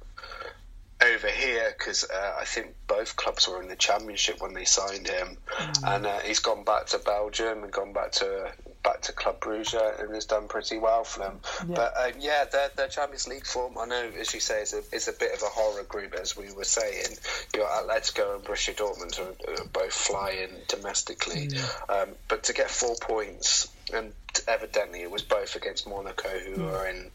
over 1.04 1.28
here 1.28 1.74
because 1.78 2.06
uh, 2.10 2.36
I 2.40 2.46
think 2.46 2.76
both 2.88 3.16
clubs 3.16 3.48
were 3.48 3.62
in 3.62 3.68
the 3.68 3.76
championship 3.76 4.42
when 4.42 4.54
they 4.54 4.66
signed 4.66 5.08
him, 5.08 5.38
mm. 5.48 5.96
and 5.96 6.06
uh, 6.06 6.20
he's 6.20 6.40
gone 6.40 6.64
back 6.64 6.88
to 6.88 7.00
Belgium 7.00 7.64
and 7.64 7.72
gone 7.72 7.94
back 7.94 8.12
to 8.14 8.52
back 8.84 9.02
to 9.02 9.14
Club 9.14 9.40
Brugge 9.40 9.74
and 10.00 10.14
has 10.14 10.26
done 10.26 10.48
pretty 10.48 10.78
well 10.78 11.04
for 11.04 11.20
them. 11.20 11.40
Yeah. 11.68 11.76
But 11.76 11.94
uh, 11.98 12.12
yeah, 12.20 12.46
their, 12.52 12.70
their 12.76 12.88
Champions 12.88 13.28
League 13.28 13.46
form, 13.46 13.78
I 13.78 13.86
know, 13.86 14.12
as 14.20 14.34
you 14.34 14.40
say, 14.40 14.62
is 14.62 14.74
a, 14.74 14.84
is 14.96 15.08
a 15.08 15.14
bit 15.14 15.34
of 15.34 15.42
a 15.42 15.46
horror 15.46 15.84
group, 15.84 16.14
as 16.14 16.36
we 16.36 16.52
were 16.52 16.64
saying. 16.64 17.18
Your 17.56 17.66
Atletico 17.68 18.36
and 18.36 18.44
Borussia 18.44 18.76
Dortmund 18.76 19.20
are, 19.20 19.64
are 19.64 19.68
both 19.72 19.94
flying 19.94 20.50
domestically, 20.68 21.48
mm. 21.48 22.04
um, 22.04 22.10
but 22.28 22.44
to 22.44 22.54
get 22.54 22.70
four 22.70 22.96
points, 23.02 23.70
and 23.94 24.12
evidently 24.48 25.02
it 25.02 25.12
was 25.12 25.22
both 25.22 25.56
against 25.56 25.88
Monaco, 25.88 26.30
who 26.30 26.58
mm. 26.58 26.74
are 26.74 26.88
in 26.88 27.12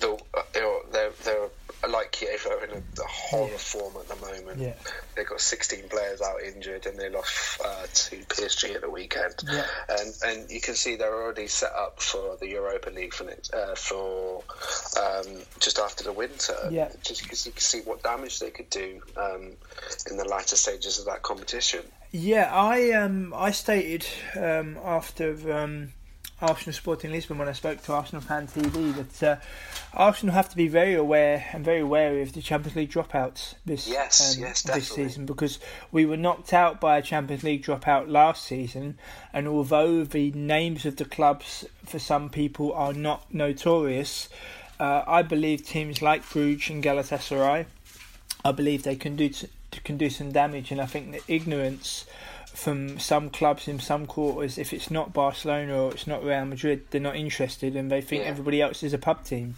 the, 0.00 0.18
uh, 0.34 0.42
they're, 0.92 1.10
they're 1.24 1.48
like 1.90 2.12
Chievo 2.12 2.60
are 2.60 2.64
in 2.64 2.70
a, 2.70 3.02
a 3.02 3.06
horror 3.06 3.50
yeah. 3.50 3.56
form 3.56 3.94
at 3.96 4.08
the 4.08 4.16
moment. 4.26 4.60
Yeah. 4.60 4.74
They've 5.14 5.26
got 5.26 5.40
16 5.40 5.88
players 5.88 6.20
out 6.20 6.42
injured 6.42 6.86
and 6.86 6.98
they 6.98 7.08
lost 7.08 7.60
uh, 7.64 7.86
to 7.92 8.16
PSG 8.16 8.74
at 8.74 8.80
the 8.80 8.90
weekend. 8.90 9.34
Yeah. 9.50 9.64
And 9.88 10.14
and 10.24 10.50
you 10.50 10.60
can 10.60 10.74
see 10.74 10.96
they're 10.96 11.14
already 11.14 11.48
set 11.48 11.72
up 11.72 12.00
for 12.00 12.36
the 12.36 12.48
Europa 12.48 12.90
League 12.90 13.14
for 13.14 13.28
uh, 13.28 13.74
for 13.74 14.42
um, 15.00 15.42
just 15.60 15.78
after 15.78 16.04
the 16.04 16.12
winter. 16.12 16.56
Yeah. 16.70 16.90
Just 17.02 17.22
because 17.22 17.46
you 17.46 17.52
can 17.52 17.60
see 17.60 17.80
what 17.80 18.02
damage 18.02 18.38
they 18.38 18.50
could 18.50 18.70
do 18.70 19.00
um, 19.16 19.52
in 20.10 20.16
the 20.16 20.24
latter 20.24 20.56
stages 20.56 20.98
of 20.98 21.06
that 21.06 21.22
competition. 21.22 21.82
Yeah, 22.10 22.50
I 22.52 22.92
um 22.92 23.34
I 23.36 23.50
stated 23.50 24.06
um, 24.34 24.78
after 24.82 25.52
um, 25.52 25.92
Arsenal 26.40 26.72
Sporting 26.72 27.10
Lisbon 27.10 27.38
when 27.38 27.48
I 27.48 27.52
spoke 27.52 27.82
to 27.82 27.92
Arsenal 27.92 28.22
Fan 28.22 28.46
TV 28.46 28.94
that 28.94 29.22
uh, 29.22 29.40
Arsenal 29.92 30.34
have 30.34 30.48
to 30.50 30.56
be 30.56 30.68
very 30.68 30.94
aware 30.94 31.46
and 31.52 31.64
very 31.64 31.82
wary 31.82 32.22
of 32.22 32.32
the 32.32 32.40
Champions 32.40 32.76
League 32.76 32.92
dropouts 32.92 33.54
this 33.66 33.88
yes, 33.88 34.36
um, 34.36 34.42
yes, 34.42 34.62
this 34.62 34.88
season 34.88 35.26
because 35.26 35.58
we 35.90 36.06
were 36.06 36.16
knocked 36.16 36.52
out 36.52 36.80
by 36.80 36.96
a 36.96 37.02
Champions 37.02 37.42
League 37.42 37.64
dropout 37.64 38.08
last 38.08 38.44
season, 38.44 38.98
and 39.32 39.48
although 39.48 40.04
the 40.04 40.30
names 40.30 40.86
of 40.86 40.96
the 40.96 41.04
clubs 41.04 41.64
for 41.84 41.98
some 41.98 42.30
people 42.30 42.72
are 42.72 42.92
not 42.92 43.32
notorious, 43.34 44.28
uh, 44.78 45.02
I 45.06 45.22
believe 45.22 45.66
teams 45.66 46.02
like 46.02 46.28
Bruges 46.28 46.70
and 46.70 46.84
Galatasaray, 46.84 47.66
I 48.44 48.52
believe 48.52 48.84
they 48.84 48.96
can 48.96 49.16
do 49.16 49.28
t- 49.28 49.48
can 49.82 49.96
do 49.96 50.08
some 50.08 50.30
damage, 50.30 50.70
and 50.70 50.80
I 50.80 50.86
think 50.86 51.10
the 51.10 51.32
ignorance 51.32 52.04
from 52.58 52.98
some 52.98 53.30
clubs 53.30 53.68
in 53.68 53.78
some 53.78 54.04
quarters, 54.04 54.58
if 54.58 54.72
it's 54.72 54.90
not 54.90 55.12
Barcelona 55.12 55.80
or 55.80 55.92
it's 55.92 56.08
not 56.08 56.24
Real 56.24 56.44
Madrid, 56.44 56.86
they're 56.90 57.00
not 57.00 57.14
interested 57.14 57.76
and 57.76 57.88
they 57.88 58.00
think 58.00 58.24
yeah. 58.24 58.28
everybody 58.30 58.60
else 58.60 58.82
is 58.82 58.92
a 58.92 58.98
pub 58.98 59.22
team. 59.22 59.54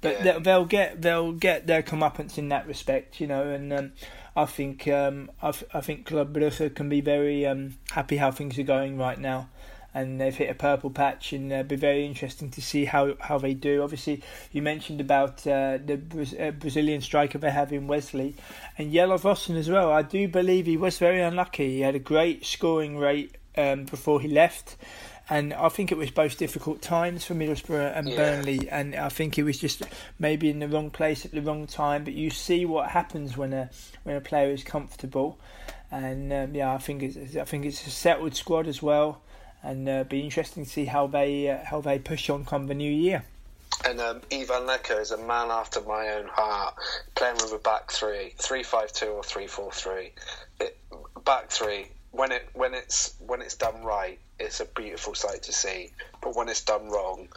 But 0.00 0.24
yeah. 0.24 0.38
they'll 0.38 0.64
get 0.64 1.02
they'll 1.02 1.32
get 1.32 1.66
their 1.66 1.82
comeuppance 1.82 2.38
in 2.38 2.50
that 2.50 2.68
respect, 2.68 3.20
you 3.20 3.26
know. 3.26 3.48
And 3.48 3.72
um, 3.72 3.92
I 4.36 4.44
think 4.44 4.86
um, 4.86 5.32
I, 5.42 5.52
I 5.72 5.80
think 5.80 6.06
Club 6.06 6.32
Brugge 6.32 6.72
can 6.76 6.88
be 6.88 7.00
very 7.00 7.44
um, 7.44 7.76
happy 7.90 8.18
how 8.18 8.30
things 8.30 8.56
are 8.56 8.62
going 8.62 8.98
right 8.98 9.18
now 9.18 9.48
and 9.94 10.20
they've 10.20 10.34
hit 10.34 10.50
a 10.50 10.54
purple 10.54 10.90
patch, 10.90 11.32
and 11.32 11.52
it'll 11.52 11.64
be 11.64 11.76
very 11.76 12.04
interesting 12.04 12.50
to 12.50 12.60
see 12.60 12.84
how, 12.84 13.14
how 13.20 13.38
they 13.38 13.54
do. 13.54 13.82
Obviously, 13.82 14.22
you 14.50 14.60
mentioned 14.60 15.00
about 15.00 15.46
uh, 15.46 15.78
the 15.78 16.00
uh, 16.40 16.50
Brazilian 16.50 17.00
striker 17.00 17.38
they 17.38 17.52
have 17.52 17.72
in 17.72 17.86
Wesley, 17.86 18.34
and 18.76 18.92
Jelle 18.92 19.18
Vossen 19.18 19.56
as 19.56 19.70
well. 19.70 19.92
I 19.92 20.02
do 20.02 20.26
believe 20.26 20.66
he 20.66 20.76
was 20.76 20.98
very 20.98 21.20
unlucky. 21.20 21.76
He 21.76 21.80
had 21.80 21.94
a 21.94 22.00
great 22.00 22.44
scoring 22.44 22.98
rate 22.98 23.36
um, 23.56 23.84
before 23.84 24.20
he 24.20 24.28
left. 24.28 24.76
And 25.30 25.54
I 25.54 25.70
think 25.70 25.90
it 25.90 25.96
was 25.96 26.10
both 26.10 26.36
difficult 26.36 26.82
times 26.82 27.24
for 27.24 27.32
Middlesbrough 27.32 27.96
and 27.96 28.10
yeah. 28.10 28.16
Burnley, 28.16 28.68
and 28.68 28.94
I 28.94 29.08
think 29.08 29.36
he 29.36 29.42
was 29.42 29.58
just 29.58 29.82
maybe 30.18 30.50
in 30.50 30.58
the 30.58 30.68
wrong 30.68 30.90
place 30.90 31.24
at 31.24 31.30
the 31.30 31.40
wrong 31.40 31.66
time. 31.66 32.04
But 32.04 32.12
you 32.12 32.28
see 32.28 32.66
what 32.66 32.90
happens 32.90 33.34
when 33.34 33.54
a 33.54 33.70
when 34.02 34.16
a 34.16 34.20
player 34.20 34.50
is 34.50 34.62
comfortable, 34.62 35.38
and 35.90 36.30
um, 36.30 36.54
yeah, 36.54 36.74
I 36.74 36.76
think 36.76 37.02
it's 37.02 37.36
I 37.36 37.44
think 37.44 37.64
it's 37.64 37.86
a 37.86 37.90
settled 37.90 38.34
squad 38.34 38.66
as 38.66 38.82
well 38.82 39.22
and 39.64 39.88
uh, 39.88 40.04
be 40.04 40.20
interesting 40.20 40.64
to 40.64 40.70
see 40.70 40.84
how 40.84 41.06
they 41.06 41.48
uh, 41.48 41.58
how 41.64 41.80
they 41.80 41.98
push 41.98 42.30
on 42.30 42.44
come 42.44 42.66
the 42.66 42.74
new 42.74 42.92
year. 42.92 43.24
And 43.84 44.00
um, 44.00 44.20
Ivan 44.32 44.66
Leko 44.68 45.00
is 45.00 45.10
a 45.10 45.18
man 45.18 45.50
after 45.50 45.80
my 45.80 46.10
own 46.10 46.26
heart, 46.28 46.74
playing 47.16 47.36
with 47.36 47.52
a 47.52 47.58
back 47.58 47.90
three, 47.90 48.34
three 48.38 48.62
five 48.62 48.92
two 48.92 49.06
or 49.08 49.24
three 49.24 49.46
four 49.46 49.72
three. 49.72 50.12
Back 51.24 51.50
three, 51.50 51.88
when 52.12 52.30
it 52.30 52.48
when 52.52 52.74
it's 52.74 53.14
when 53.26 53.42
it's 53.42 53.56
done 53.56 53.82
right, 53.82 54.18
it's 54.38 54.60
a 54.60 54.66
beautiful 54.66 55.14
sight 55.14 55.42
to 55.44 55.52
see. 55.52 55.90
But 56.20 56.36
when 56.36 56.48
it's 56.48 56.62
done 56.62 56.88
wrong, 56.88 57.28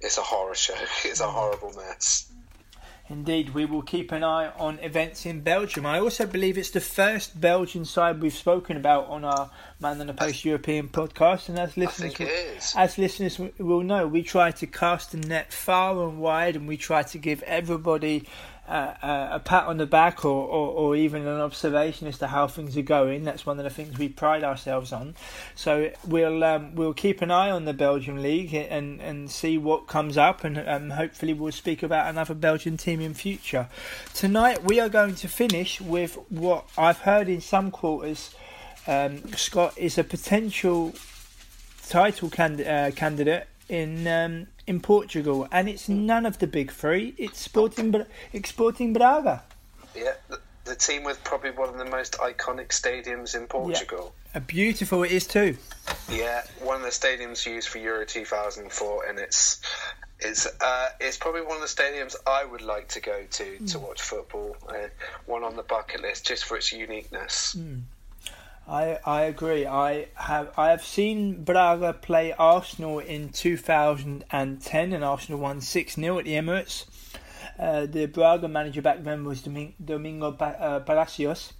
it's 0.00 0.18
a 0.18 0.22
horror 0.22 0.54
show. 0.54 0.74
It's 1.04 1.20
a 1.20 1.28
horrible 1.28 1.72
mess. 1.74 2.30
Indeed, 3.08 3.52
we 3.52 3.64
will 3.64 3.82
keep 3.82 4.12
an 4.12 4.22
eye 4.22 4.52
on 4.56 4.78
events 4.78 5.26
in 5.26 5.40
Belgium. 5.40 5.84
I 5.84 5.98
also 5.98 6.24
believe 6.24 6.56
it's 6.56 6.70
the 6.70 6.80
first 6.80 7.40
Belgian 7.40 7.84
side 7.84 8.20
we've 8.22 8.32
spoken 8.32 8.76
about 8.76 9.08
on 9.08 9.24
our 9.24 9.50
Man 9.80 10.00
on 10.00 10.06
the 10.06 10.14
Post 10.14 10.44
European 10.44 10.88
podcast, 10.88 11.48
and 11.48 11.58
as 11.58 11.76
listeners, 11.76 12.14
as 12.76 12.98
listeners 12.98 13.40
will 13.58 13.82
know, 13.82 14.06
we 14.06 14.22
try 14.22 14.52
to 14.52 14.66
cast 14.66 15.10
the 15.10 15.18
net 15.18 15.52
far 15.52 16.08
and 16.08 16.20
wide, 16.20 16.54
and 16.54 16.68
we 16.68 16.76
try 16.76 17.02
to 17.02 17.18
give 17.18 17.42
everybody 17.42 18.24
uh, 18.68 19.28
a 19.32 19.40
pat 19.40 19.66
on 19.66 19.76
the 19.76 19.86
back 19.86 20.24
or, 20.24 20.46
or, 20.46 20.68
or, 20.68 20.96
even 20.96 21.26
an 21.26 21.40
observation 21.40 22.06
as 22.06 22.18
to 22.18 22.28
how 22.28 22.46
things 22.46 22.76
are 22.76 22.82
going. 22.82 23.24
That's 23.24 23.44
one 23.44 23.58
of 23.58 23.64
the 23.64 23.70
things 23.70 23.98
we 23.98 24.08
pride 24.08 24.44
ourselves 24.44 24.92
on. 24.92 25.14
So 25.56 25.90
we'll 26.06 26.44
um, 26.44 26.76
we'll 26.76 26.94
keep 26.94 27.22
an 27.22 27.30
eye 27.30 27.50
on 27.50 27.64
the 27.64 27.74
Belgian 27.74 28.22
league 28.22 28.54
and, 28.54 29.00
and 29.00 29.30
see 29.30 29.58
what 29.58 29.88
comes 29.88 30.16
up, 30.16 30.44
and 30.44 30.58
um, 30.58 30.90
hopefully 30.90 31.34
we'll 31.34 31.52
speak 31.52 31.82
about 31.82 32.08
another 32.08 32.34
Belgian 32.34 32.76
team 32.76 33.00
in 33.00 33.14
future. 33.14 33.68
Tonight 34.14 34.62
we 34.62 34.78
are 34.78 34.88
going 34.88 35.16
to 35.16 35.28
finish 35.28 35.80
with 35.80 36.16
what 36.28 36.64
I've 36.78 36.98
heard 36.98 37.28
in 37.28 37.40
some 37.40 37.72
quarters. 37.72 38.34
Um, 38.86 39.32
Scott 39.34 39.76
is 39.76 39.98
a 39.98 40.04
potential 40.04 40.94
title 41.88 42.30
cand- 42.30 42.60
uh, 42.60 42.92
candidate 42.92 43.48
in 43.68 44.06
um, 44.06 44.46
in 44.72 44.80
Portugal, 44.80 45.46
and 45.52 45.68
it's 45.68 45.88
none 45.88 46.24
of 46.24 46.38
the 46.38 46.46
big 46.46 46.72
three. 46.72 47.14
It's 47.18 47.38
Sporting, 47.38 47.90
but 47.90 48.08
Sporting 48.44 48.92
Braga. 48.94 49.44
Yeah, 49.94 50.14
the, 50.28 50.40
the, 50.64 50.74
team 50.74 51.04
with 51.04 51.22
probably 51.22 51.50
one 51.50 51.68
of 51.68 51.76
the 51.76 51.84
most 51.84 52.14
iconic 52.14 52.68
stadiums 52.68 53.36
in 53.36 53.46
Portugal. 53.46 54.14
Yeah. 54.14 54.38
A 54.38 54.40
beautiful 54.40 55.02
it 55.02 55.12
is 55.12 55.26
too. 55.26 55.58
Yeah, 56.10 56.42
one 56.60 56.76
of 56.76 56.82
the 56.82 56.88
stadiums 56.88 57.44
used 57.44 57.68
for 57.68 57.78
Euro 57.78 58.06
2004, 58.06 59.04
and 59.04 59.18
it's 59.18 59.60
it's 60.20 60.46
uh, 60.46 60.88
it's 61.00 61.18
probably 61.18 61.42
one 61.42 61.56
of 61.56 61.62
the 61.62 61.82
stadiums 61.82 62.16
I 62.26 62.44
would 62.46 62.62
like 62.62 62.88
to 62.88 63.00
go 63.00 63.24
to 63.30 63.44
mm. 63.44 63.72
to 63.72 63.78
watch 63.78 64.00
football. 64.00 64.56
Uh, 64.66 64.88
one 65.26 65.44
on 65.44 65.56
the 65.56 65.62
bucket 65.62 66.00
list 66.00 66.26
just 66.26 66.44
for 66.44 66.56
its 66.56 66.72
uniqueness. 66.72 67.56
Mm. 67.58 67.82
I 68.72 68.98
I 69.04 69.22
agree. 69.24 69.66
I 69.66 70.06
have 70.14 70.50
I 70.56 70.70
have 70.70 70.82
seen 70.82 71.44
Braga 71.44 71.92
play 71.92 72.32
Arsenal 72.32 73.00
in 73.00 73.28
2010, 73.28 74.92
and 74.92 75.04
Arsenal 75.04 75.40
won 75.40 75.60
six 75.60 75.96
0 75.96 76.18
at 76.18 76.24
the 76.24 76.32
Emirates. 76.32 76.86
Uh, 77.58 77.84
the 77.84 78.06
Braga 78.06 78.48
manager 78.48 78.80
back 78.80 79.04
then 79.04 79.24
was 79.26 79.42
Domingo 79.42 80.32
uh, 80.32 80.80
Palacios, 80.80 81.52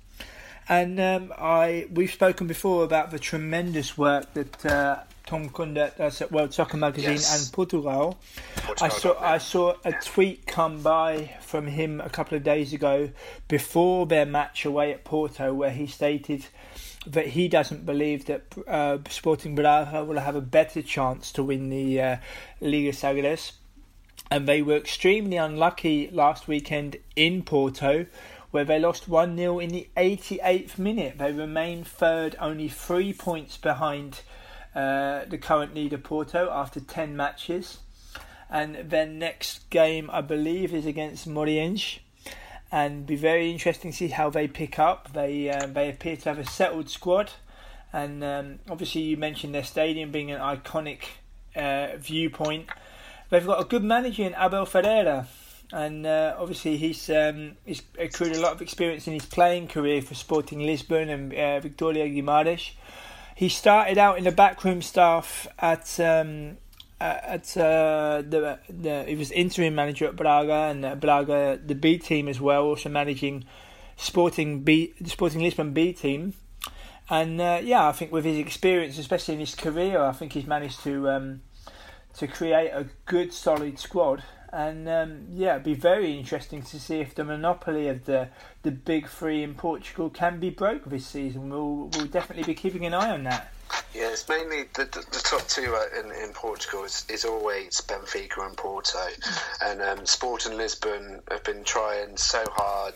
and 0.70 0.98
um, 0.98 1.34
I 1.36 1.86
we've 1.92 2.10
spoken 2.10 2.46
before 2.46 2.82
about 2.82 3.10
the 3.10 3.18
tremendous 3.18 3.98
work 3.98 4.32
that 4.32 4.64
uh, 4.64 5.00
Tom 5.26 5.50
Cunha 5.50 5.94
does 5.96 6.22
at 6.22 6.32
World 6.32 6.54
Soccer 6.54 6.78
Magazine 6.78 7.12
yes. 7.12 7.44
and 7.44 7.52
Portugal. 7.52 8.18
Portugal. 8.56 8.86
I 8.86 8.88
saw 8.88 9.20
I 9.20 9.38
saw 9.38 9.74
a 9.84 9.92
tweet 9.92 10.46
come 10.46 10.82
by 10.82 11.36
from 11.42 11.66
him 11.66 12.00
a 12.00 12.08
couple 12.08 12.38
of 12.38 12.42
days 12.42 12.72
ago 12.72 13.10
before 13.48 14.06
their 14.06 14.24
match 14.24 14.64
away 14.64 14.92
at 14.92 15.04
Porto, 15.04 15.52
where 15.52 15.72
he 15.72 15.86
stated 15.86 16.46
that 17.06 17.28
he 17.28 17.48
doesn't 17.48 17.84
believe 17.84 18.26
that 18.26 18.42
uh, 18.66 18.98
Sporting 19.08 19.54
Braga 19.54 20.04
will 20.04 20.20
have 20.20 20.36
a 20.36 20.40
better 20.40 20.82
chance 20.82 21.32
to 21.32 21.42
win 21.42 21.68
the 21.68 22.00
uh, 22.00 22.16
Liga 22.60 22.92
Sagres. 22.92 23.52
And 24.30 24.46
they 24.46 24.62
were 24.62 24.76
extremely 24.76 25.36
unlucky 25.36 26.08
last 26.10 26.48
weekend 26.48 26.96
in 27.16 27.42
Porto, 27.42 28.06
where 28.50 28.64
they 28.64 28.78
lost 28.78 29.08
1 29.08 29.36
0 29.36 29.58
in 29.58 29.70
the 29.70 29.88
88th 29.96 30.78
minute. 30.78 31.18
They 31.18 31.32
remain 31.32 31.84
third, 31.84 32.36
only 32.40 32.68
three 32.68 33.12
points 33.12 33.56
behind 33.56 34.22
uh, 34.74 35.24
the 35.26 35.38
current 35.38 35.74
leader 35.74 35.98
Porto 35.98 36.50
after 36.50 36.80
10 36.80 37.16
matches. 37.16 37.78
And 38.48 38.90
their 38.90 39.06
next 39.06 39.68
game, 39.70 40.08
I 40.12 40.20
believe, 40.20 40.72
is 40.72 40.86
against 40.86 41.28
Moreirense 41.28 41.98
and 42.72 43.04
be 43.06 43.16
very 43.16 43.52
interesting 43.52 43.90
to 43.90 43.96
see 43.96 44.08
how 44.08 44.30
they 44.30 44.48
pick 44.48 44.78
up. 44.78 45.12
They 45.12 45.50
uh, 45.50 45.66
they 45.66 45.90
appear 45.90 46.16
to 46.16 46.28
have 46.30 46.38
a 46.38 46.46
settled 46.46 46.88
squad, 46.88 47.32
and 47.92 48.24
um, 48.24 48.58
obviously 48.68 49.02
you 49.02 49.18
mentioned 49.18 49.54
their 49.54 49.62
stadium 49.62 50.10
being 50.10 50.30
an 50.30 50.40
iconic 50.40 51.02
uh, 51.54 51.98
viewpoint. 51.98 52.70
they've 53.28 53.44
got 53.44 53.60
a 53.60 53.64
good 53.64 53.84
manager 53.84 54.22
in 54.22 54.34
Abel 54.38 54.64
Ferreira, 54.64 55.28
and 55.70 56.06
uh, 56.06 56.34
obviously 56.38 56.78
he's 56.78 57.10
um, 57.10 57.52
he's 57.66 57.82
accrued 57.98 58.34
a 58.36 58.40
lot 58.40 58.52
of 58.52 58.62
experience 58.62 59.06
in 59.06 59.12
his 59.12 59.26
playing 59.26 59.68
career 59.68 60.00
for 60.00 60.14
Sporting 60.14 60.60
Lisbon 60.60 61.10
and 61.10 61.34
uh, 61.34 61.60
Victoria 61.60 62.08
Guimarães. 62.08 62.70
He 63.34 63.50
started 63.50 63.98
out 63.98 64.18
in 64.18 64.24
the 64.24 64.32
backroom 64.32 64.82
staff 64.82 65.46
at 65.58 65.98
um, 66.00 66.58
at 67.02 67.56
uh, 67.56 68.22
the, 68.22 68.58
the 68.68 69.04
he 69.06 69.14
was 69.14 69.30
interim 69.30 69.74
manager 69.74 70.06
at 70.06 70.16
Braga 70.16 70.70
and 70.70 70.84
uh, 70.84 70.94
Braga 70.94 71.58
the 71.64 71.74
B 71.74 71.98
team 71.98 72.28
as 72.28 72.40
well, 72.40 72.64
also 72.64 72.88
managing 72.88 73.44
Sporting 73.96 74.62
B 74.62 74.94
the 75.00 75.10
Sporting 75.10 75.42
Lisbon 75.42 75.72
B 75.72 75.92
team. 75.92 76.34
And 77.10 77.40
uh, 77.40 77.60
yeah, 77.62 77.88
I 77.88 77.92
think 77.92 78.12
with 78.12 78.24
his 78.24 78.38
experience, 78.38 78.98
especially 78.98 79.34
in 79.34 79.40
his 79.40 79.54
career, 79.54 80.00
I 80.00 80.12
think 80.12 80.32
he's 80.32 80.46
managed 80.46 80.82
to 80.84 81.10
um, 81.10 81.42
to 82.14 82.26
create 82.26 82.70
a 82.70 82.86
good, 83.06 83.32
solid 83.32 83.78
squad. 83.78 84.22
And 84.52 84.86
um, 84.88 85.26
yeah, 85.30 85.52
it'd 85.52 85.64
be 85.64 85.74
very 85.74 86.18
interesting 86.18 86.62
to 86.62 86.78
see 86.78 87.00
if 87.00 87.14
the 87.14 87.24
monopoly 87.24 87.88
of 87.88 88.04
the 88.04 88.28
the 88.62 88.70
big 88.70 89.08
three 89.08 89.42
in 89.42 89.54
Portugal 89.54 90.10
can 90.10 90.40
be 90.40 90.50
broke 90.50 90.84
this 90.84 91.06
season. 91.06 91.48
We'll 91.48 91.90
we'll 91.94 92.06
definitely 92.06 92.44
be 92.44 92.54
keeping 92.54 92.84
an 92.84 92.94
eye 92.94 93.10
on 93.10 93.24
that. 93.24 93.52
Yeah, 93.94 94.08
it's 94.08 94.26
mainly 94.26 94.64
the, 94.74 94.84
the, 94.84 95.04
the 95.10 95.22
top 95.22 95.46
two 95.48 95.74
uh, 95.76 96.00
in, 96.00 96.10
in 96.12 96.32
Portugal 96.32 96.84
is, 96.84 97.04
is 97.10 97.26
always 97.26 97.82
Benfica 97.82 98.46
and 98.46 98.56
Porto, 98.56 99.06
and 99.62 99.82
um, 99.82 100.06
Sporting 100.06 100.56
Lisbon 100.56 101.20
have 101.30 101.44
been 101.44 101.62
trying 101.62 102.16
so 102.16 102.42
hard 102.52 102.94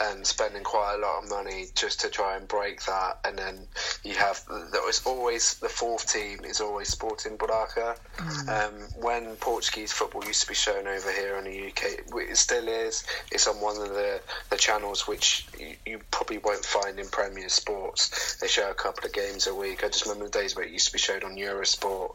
and 0.00 0.26
spending 0.26 0.64
quite 0.64 0.96
a 0.96 0.98
lot 0.98 1.22
of 1.22 1.28
money 1.28 1.66
just 1.74 2.00
to 2.00 2.08
try 2.08 2.36
and 2.36 2.48
break 2.48 2.84
that. 2.84 3.18
And 3.24 3.38
then 3.38 3.66
you 4.02 4.14
have 4.14 4.42
there 4.72 4.82
was 4.82 5.02
always 5.06 5.54
the 5.54 5.68
fourth 5.68 6.12
team 6.12 6.44
is 6.44 6.60
always 6.60 6.88
Sporting 6.88 7.36
Braga. 7.36 7.96
Mm. 8.16 8.48
Um, 8.48 8.72
when 9.00 9.36
Portuguese 9.36 9.92
football 9.92 10.24
used 10.24 10.42
to 10.42 10.48
be 10.48 10.54
shown 10.54 10.86
over 10.86 11.12
here 11.12 11.36
in 11.36 11.44
the 11.44 11.68
UK, 11.68 12.28
it 12.30 12.36
still 12.36 12.68
is. 12.68 13.04
It's 13.30 13.46
on 13.46 13.60
one 13.60 13.76
of 13.80 13.88
the, 13.88 14.20
the 14.50 14.56
channels 14.56 15.06
which 15.06 15.46
you, 15.58 15.76
you 15.86 16.00
probably 16.10 16.38
won't 16.38 16.64
find 16.64 16.98
in 16.98 17.08
Premier 17.08 17.48
Sports. 17.48 18.36
They 18.36 18.48
show 18.48 18.70
a 18.70 18.74
couple 18.74 19.04
of 19.04 19.12
games 19.12 19.46
a 19.46 19.54
week. 19.54 19.84
I 19.84 19.88
just 19.88 20.06
remember 20.06 20.26
the 20.26 20.38
days 20.38 20.56
where 20.56 20.64
it 20.64 20.72
used 20.72 20.86
to 20.86 20.92
be 20.92 20.98
shown 20.98 21.22
on 21.24 21.36
Eurosport. 21.36 22.14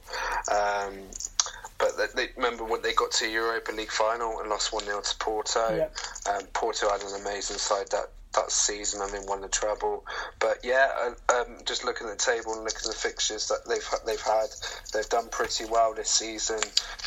Um, 0.52 1.00
but 1.80 1.98
they, 1.98 2.06
they, 2.16 2.32
remember 2.36 2.64
when 2.66 2.82
they 2.82 2.94
got 2.94 3.12
to 3.12 3.30
Europa 3.30 3.72
League 3.72 3.92
final 3.92 4.40
and 4.40 4.50
lost 4.50 4.72
one 4.74 4.84
0 4.84 5.02
to 5.02 5.18
Porto. 5.18 5.76
Yeah. 5.76 6.32
Um, 6.32 6.46
Porto 6.54 6.90
had 6.90 7.02
an 7.02 7.22
amazing 7.22 7.58
side 7.58 7.88
that 7.92 8.10
that 8.36 8.52
season. 8.52 9.02
and 9.02 9.12
mean, 9.12 9.26
won 9.26 9.42
the 9.42 9.48
treble. 9.48 10.06
But 10.40 10.60
yeah, 10.64 10.90
uh, 11.30 11.42
um, 11.42 11.58
just 11.66 11.84
looking 11.84 12.08
at 12.08 12.18
the 12.18 12.24
table 12.24 12.54
and 12.54 12.64
looking 12.64 12.80
at 12.86 12.92
the 12.92 12.94
fixtures 12.94 13.48
that 13.48 13.66
they've 13.68 13.88
they've 14.06 14.22
had, 14.22 14.50
they've 14.94 15.10
done 15.10 15.30
pretty 15.30 15.66
well 15.66 15.94
this 15.94 16.10
season. 16.10 16.60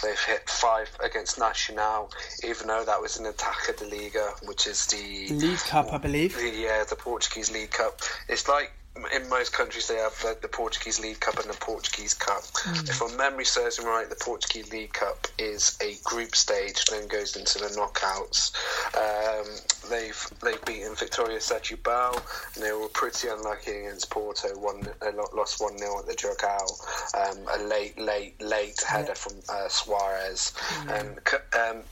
They've 0.03 0.19
hit 0.19 0.49
five 0.49 0.91
against 1.05 1.39
Nacional, 1.39 2.11
even 2.45 2.67
though 2.67 2.85
that 2.85 3.01
was 3.01 3.19
in 3.19 3.25
the 3.25 3.33
Taça 3.33 3.77
de 3.77 3.85
Liga, 3.85 4.33
which 4.45 4.67
is 4.67 4.87
the 4.87 5.29
League 5.35 5.59
Cup, 5.59 5.93
I 5.93 5.99
believe. 5.99 6.37
The, 6.37 6.49
yeah, 6.49 6.85
the 6.85 6.97
Portuguese 6.97 7.53
League 7.53 7.71
Cup. 7.71 8.01
It's 8.29 8.49
like 8.49 8.73
in 8.95 9.29
most 9.29 9.53
countries 9.53 9.89
they 9.89 9.97
have 9.97 10.15
the, 10.21 10.37
the, 10.43 10.49
Portuguese 10.49 11.01
League 11.01 11.21
Cup 11.21 11.39
and 11.39 11.49
the 11.49 11.57
Portuguese 11.59 12.13
Cup. 12.15 12.43
Mm. 12.43 12.89
If 12.89 13.01
my 13.01 13.17
memory 13.17 13.45
serves 13.45 13.79
me 13.79 13.87
right, 13.87 14.09
the 14.09 14.17
Portuguese 14.17 14.71
League 14.71 14.93
Cup 14.93 15.27
is 15.39 15.79
a 15.81 15.97
group 16.05 16.37
stage, 16.37 16.85
then 16.87 17.09
goes 17.09 17.37
into 17.37 17.59
the 17.59 17.69
knockouts. 17.69 18.53
Um, 18.95 19.47
they've 19.89 20.27
they've 20.43 20.65
beaten 20.67 20.95
Victoria 20.95 21.39
Setúbal, 21.39 22.21
and 22.55 22.65
they 22.65 22.73
were 22.73 22.89
pretty 22.89 23.29
unlucky 23.29 23.71
against 23.71 24.11
Porto. 24.11 24.49
One 24.59 24.83
they 25.01 25.13
lost 25.13 25.61
one 25.61 25.79
0 25.79 26.01
at 26.01 26.07
the 26.07 26.15
Dragão. 26.15 27.31
Um, 27.31 27.39
a 27.61 27.65
late 27.65 27.99
late 27.99 28.41
late 28.43 28.81
header 28.83 29.09
yeah. 29.09 29.15
from 29.15 29.35
uh, 29.49 29.69
Suarez, 29.69 30.53
mm. 30.85 31.01
and 31.01 31.77
um, 31.79 31.83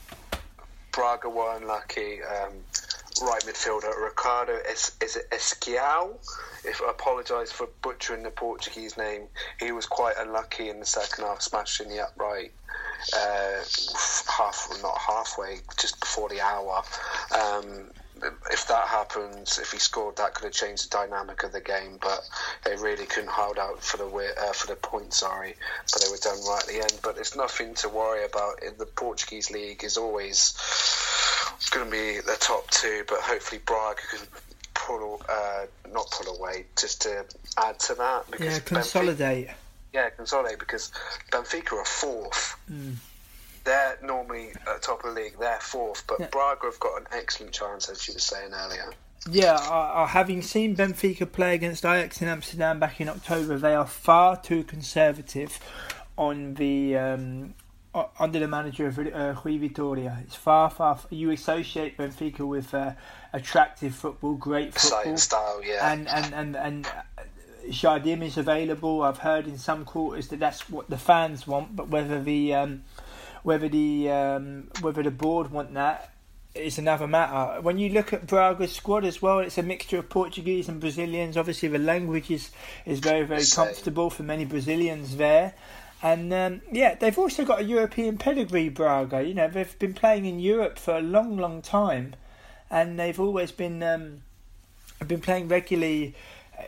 Braga 0.91 1.29
were 1.29 1.55
unlucky. 1.55 2.19
Right 3.19 3.41
midfielder 3.43 3.93
Ricardo 4.01 4.57
es- 4.69 4.95
is 5.01 5.15
it 5.17 5.29
Esquiao. 5.31 6.15
If 6.63 6.81
I 6.81 6.91
apologise 6.91 7.51
for 7.51 7.67
butchering 7.81 8.23
the 8.23 8.31
Portuguese 8.31 8.97
name, 8.97 9.27
he 9.59 9.71
was 9.71 9.85
quite 9.85 10.15
unlucky 10.17 10.69
in 10.69 10.79
the 10.79 10.85
second 10.85 11.25
half, 11.25 11.41
smashing 11.41 11.89
the 11.89 12.01
upright 12.01 12.53
uh, 13.15 13.63
half, 14.37 14.69
not 14.81 14.97
halfway, 14.97 15.59
just 15.79 15.99
before 15.99 16.29
the 16.29 16.39
hour. 16.39 16.83
Um, 17.35 17.91
if 18.51 18.67
that 18.67 18.87
happens, 18.87 19.57
if 19.57 19.71
he 19.71 19.79
scored, 19.79 20.17
that 20.17 20.35
could 20.35 20.45
have 20.45 20.53
changed 20.53 20.85
the 20.85 20.97
dynamic 20.97 21.43
of 21.43 21.51
the 21.51 21.61
game. 21.61 21.97
But 21.99 22.21
they 22.63 22.75
really 22.75 23.05
couldn't 23.05 23.31
hold 23.31 23.57
out 23.57 23.83
for 23.83 23.97
the 23.97 24.05
uh, 24.05 24.53
for 24.53 24.67
the 24.67 24.75
point. 24.75 25.13
Sorry, 25.13 25.55
but 25.91 26.01
they 26.01 26.09
were 26.09 26.17
done 26.17 26.37
right 26.47 26.61
at 26.61 26.67
the 26.67 26.81
end. 26.81 26.99
But 27.03 27.17
it's 27.17 27.35
nothing 27.35 27.73
to 27.75 27.89
worry 27.89 28.23
about. 28.23 28.61
In 28.63 28.77
the 28.77 28.85
Portuguese 28.85 29.49
league 29.51 29.83
is 29.83 29.97
always 29.97 30.53
going 31.69 31.85
to 31.85 31.91
be 31.91 32.19
the 32.21 32.37
top 32.39 32.69
two, 32.71 33.03
but 33.07 33.19
hopefully 33.19 33.61
Braga 33.65 34.01
can 34.09 34.27
pull, 34.73 35.21
uh, 35.29 35.65
not 35.91 36.09
pull 36.11 36.35
away, 36.35 36.65
just 36.79 37.01
to 37.03 37.25
add 37.57 37.79
to 37.79 37.95
that. 37.95 38.29
Because 38.31 38.53
yeah, 38.53 38.59
consolidate. 38.59 39.47
Benfica, 39.47 39.53
yeah, 39.93 40.09
consolidate 40.09 40.59
because 40.59 40.91
Benfica 41.31 41.73
are 41.73 41.85
fourth. 41.85 42.57
Mm. 42.71 42.95
They're 43.63 43.99
normally 44.03 44.49
at 44.67 44.81
top 44.81 45.03
of 45.03 45.13
the 45.13 45.21
league. 45.21 45.35
They're 45.39 45.59
fourth, 45.59 46.03
but 46.07 46.19
yeah. 46.19 46.27
Braga 46.31 46.65
have 46.65 46.79
got 46.79 46.99
an 47.01 47.07
excellent 47.11 47.53
chance, 47.53 47.89
as 47.89 48.07
you 48.07 48.15
were 48.15 48.19
saying 48.19 48.51
earlier. 48.53 48.93
Yeah, 49.29 49.53
uh, 49.53 50.07
having 50.07 50.41
seen 50.41 50.75
Benfica 50.75 51.31
play 51.31 51.53
against 51.53 51.85
Ajax 51.85 52.23
in 52.23 52.27
Amsterdam 52.27 52.79
back 52.79 52.99
in 52.99 53.07
October, 53.07 53.57
they 53.57 53.75
are 53.75 53.85
far 53.85 54.41
too 54.41 54.63
conservative 54.63 55.59
on 56.17 56.55
the 56.55 56.97
um, 56.97 57.53
under 57.93 58.39
the 58.39 58.47
manager 58.47 58.87
of 58.87 58.97
uh, 58.99 59.35
Rui 59.43 59.57
Vitoria. 59.57 60.17
It's 60.23 60.35
far, 60.35 60.69
far. 60.69 60.99
You 61.09 61.31
associate 61.31 61.97
Benfica 61.97 62.47
with 62.47 62.73
uh, 62.73 62.93
attractive 63.33 63.95
football, 63.95 64.35
great 64.35 64.73
football, 64.73 65.17
style, 65.17 65.61
yeah. 65.63 65.91
And 65.91 66.07
and 66.07 66.33
and 66.33 66.55
and 66.55 66.87
Jardim 67.67 68.23
is 68.23 68.37
available. 68.37 69.01
I've 69.01 69.19
heard 69.19 69.47
in 69.47 69.57
some 69.57 69.85
quarters 69.85 70.29
that 70.29 70.39
that's 70.39 70.69
what 70.69 70.89
the 70.89 70.97
fans 70.97 71.45
want, 71.45 71.75
but 71.75 71.89
whether 71.89 72.21
the 72.21 72.53
um, 72.53 72.83
whether 73.43 73.67
the 73.67 74.09
um, 74.09 74.69
whether 74.81 75.03
the 75.03 75.11
board 75.11 75.51
want 75.51 75.73
that 75.73 76.13
is 76.53 76.77
another 76.77 77.07
matter. 77.07 77.61
When 77.61 77.77
you 77.77 77.89
look 77.89 78.11
at 78.13 78.27
Braga's 78.27 78.73
squad 78.73 79.05
as 79.05 79.21
well, 79.21 79.39
it's 79.39 79.57
a 79.57 79.63
mixture 79.63 79.99
of 79.99 80.09
Portuguese 80.09 80.67
and 80.67 80.81
Brazilians. 80.81 81.37
Obviously, 81.37 81.69
the 81.69 81.79
language 81.79 82.29
is, 82.29 82.51
is 82.85 82.99
very 82.99 83.25
very 83.25 83.45
comfortable 83.45 84.09
for 84.09 84.23
many 84.23 84.45
Brazilians 84.45 85.17
there. 85.17 85.53
And 86.03 86.33
um, 86.33 86.61
yeah, 86.71 86.95
they've 86.95 87.17
also 87.17 87.45
got 87.45 87.61
a 87.61 87.63
European 87.63 88.17
pedigree, 88.17 88.69
Braga. 88.69 89.23
You 89.23 89.33
know, 89.35 89.47
they've 89.47 89.77
been 89.77 89.93
playing 89.93 90.25
in 90.25 90.39
Europe 90.39 90.79
for 90.79 90.97
a 90.97 91.01
long, 91.01 91.37
long 91.37 91.61
time, 91.61 92.15
and 92.69 92.99
they've 92.99 93.19
always 93.19 93.51
been 93.51 93.83
um, 93.83 94.23
been 95.05 95.21
playing 95.21 95.47
regularly 95.47 96.15
uh, 96.57 96.63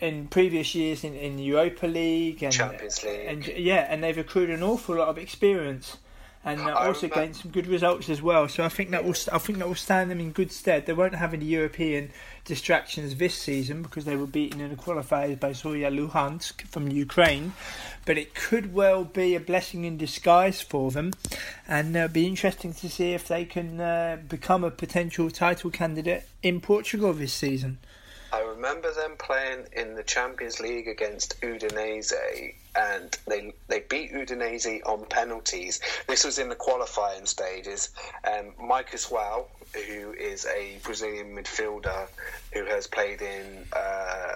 in 0.00 0.28
previous 0.28 0.74
years 0.74 1.04
in, 1.04 1.14
in 1.14 1.38
Europa 1.38 1.86
League 1.86 2.42
and 2.42 2.52
Champions 2.52 3.04
League. 3.04 3.26
And 3.26 3.46
yeah, 3.46 3.86
and 3.90 4.02
they've 4.02 4.16
accrued 4.16 4.50
an 4.50 4.62
awful 4.62 4.96
lot 4.96 5.08
of 5.08 5.18
experience 5.18 5.98
and 6.44 6.60
uh, 6.60 6.74
also 6.74 7.08
gained 7.08 7.36
some 7.36 7.50
good 7.50 7.66
results 7.66 8.08
as 8.08 8.22
well. 8.22 8.48
So 8.48 8.64
I 8.64 8.68
think 8.68 8.90
that 8.90 9.04
will 9.04 9.14
I 9.32 9.38
think 9.38 9.58
that 9.58 9.68
will 9.68 9.74
stand 9.74 10.10
them 10.10 10.20
in 10.20 10.30
good 10.32 10.52
stead. 10.52 10.86
They 10.86 10.92
won't 10.92 11.14
have 11.14 11.34
any 11.34 11.44
European 11.44 12.10
distractions 12.44 13.16
this 13.16 13.34
season 13.34 13.82
because 13.82 14.04
they 14.04 14.16
were 14.16 14.26
beaten 14.26 14.60
in 14.60 14.70
the 14.70 14.76
qualifiers 14.76 15.38
by 15.38 15.50
Zorya 15.50 15.90
Luhansk 15.94 16.62
from 16.62 16.88
Ukraine. 16.88 17.52
But 18.06 18.18
it 18.18 18.34
could 18.34 18.72
well 18.72 19.04
be 19.04 19.34
a 19.34 19.40
blessing 19.40 19.84
in 19.84 19.98
disguise 19.98 20.60
for 20.60 20.90
them, 20.90 21.12
and 21.66 21.94
it'll 21.94 22.04
uh, 22.04 22.08
be 22.08 22.26
interesting 22.26 22.72
to 22.74 22.88
see 22.88 23.12
if 23.12 23.28
they 23.28 23.44
can 23.44 23.80
uh, 23.80 24.18
become 24.28 24.64
a 24.64 24.70
potential 24.70 25.30
title 25.30 25.70
candidate 25.70 26.26
in 26.42 26.60
Portugal 26.60 27.12
this 27.12 27.32
season. 27.32 27.78
Remember 28.58 28.92
them 28.92 29.14
playing 29.16 29.66
in 29.72 29.94
the 29.94 30.02
Champions 30.02 30.58
League 30.58 30.88
against 30.88 31.40
Udinese, 31.42 32.54
and 32.74 33.16
they 33.28 33.54
they 33.68 33.84
beat 33.88 34.12
Udinese 34.12 34.80
on 34.84 35.04
penalties. 35.04 35.78
This 36.08 36.24
was 36.24 36.40
in 36.40 36.48
the 36.48 36.56
qualifying 36.56 37.24
stages. 37.24 37.90
Um, 38.24 38.54
Maicosuel, 38.60 39.46
who 39.86 40.12
is 40.12 40.44
a 40.46 40.76
Brazilian 40.82 41.36
midfielder 41.36 42.08
who 42.52 42.64
has 42.64 42.88
played 42.88 43.22
in 43.22 43.64
uh, 43.72 44.34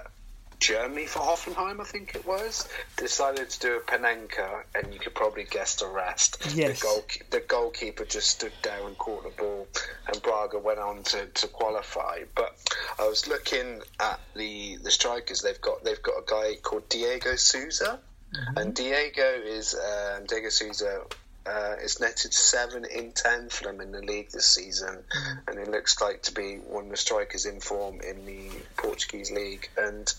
Germany 0.63 1.07
for 1.07 1.19
Hoffenheim, 1.19 1.81
I 1.81 1.83
think 1.83 2.15
it 2.15 2.25
was, 2.25 2.69
decided 2.95 3.49
to 3.49 3.59
do 3.59 3.75
a 3.75 3.79
Panenka, 3.81 4.63
and 4.73 4.93
you 4.93 4.99
could 4.99 5.13
probably 5.13 5.43
guess 5.43 5.75
the 5.75 5.87
rest. 5.87 6.37
Yes. 6.55 6.79
The, 6.79 6.85
goal, 6.85 7.03
the 7.31 7.39
goalkeeper 7.41 8.05
just 8.05 8.29
stood 8.29 8.53
there 8.61 8.87
and 8.87 8.97
caught 8.97 9.23
the 9.25 9.31
ball, 9.31 9.67
and 10.07 10.23
Braga 10.23 10.59
went 10.59 10.79
on 10.79 11.03
to, 11.03 11.25
to 11.25 11.47
qualify. 11.47 12.19
But 12.33 12.55
I 12.97 13.05
was 13.05 13.27
looking 13.27 13.81
at 13.99 14.21
the, 14.37 14.77
the 14.77 14.89
strikers 14.89 15.41
they've 15.41 15.59
got. 15.59 15.83
They've 15.83 16.01
got 16.01 16.13
a 16.13 16.23
guy 16.25 16.55
called 16.61 16.87
Diego 16.87 17.35
Souza, 17.35 17.99
mm-hmm. 18.33 18.57
and 18.57 18.73
Diego 18.73 19.41
is 19.45 19.75
um, 19.75 20.25
Diego 20.27 20.47
Souza 20.47 21.01
uh, 21.45 21.75
it's 21.81 21.99
netted 21.99 22.33
seven 22.33 22.85
in 22.85 23.11
ten 23.11 23.49
for 23.49 23.65
them 23.65 23.81
in 23.81 23.91
the 23.91 24.01
league 24.01 24.31
this 24.31 24.47
season, 24.47 24.97
mm. 24.97 25.37
and 25.47 25.59
it 25.59 25.69
looks 25.69 25.99
like 26.01 26.21
to 26.23 26.33
be 26.33 26.55
one 26.55 26.85
of 26.85 26.91
the 26.91 26.97
strikers 26.97 27.45
in 27.45 27.59
form 27.59 27.99
in 28.01 28.25
the 28.25 28.49
Portuguese 28.77 29.31
league. 29.31 29.69
And 29.77 30.11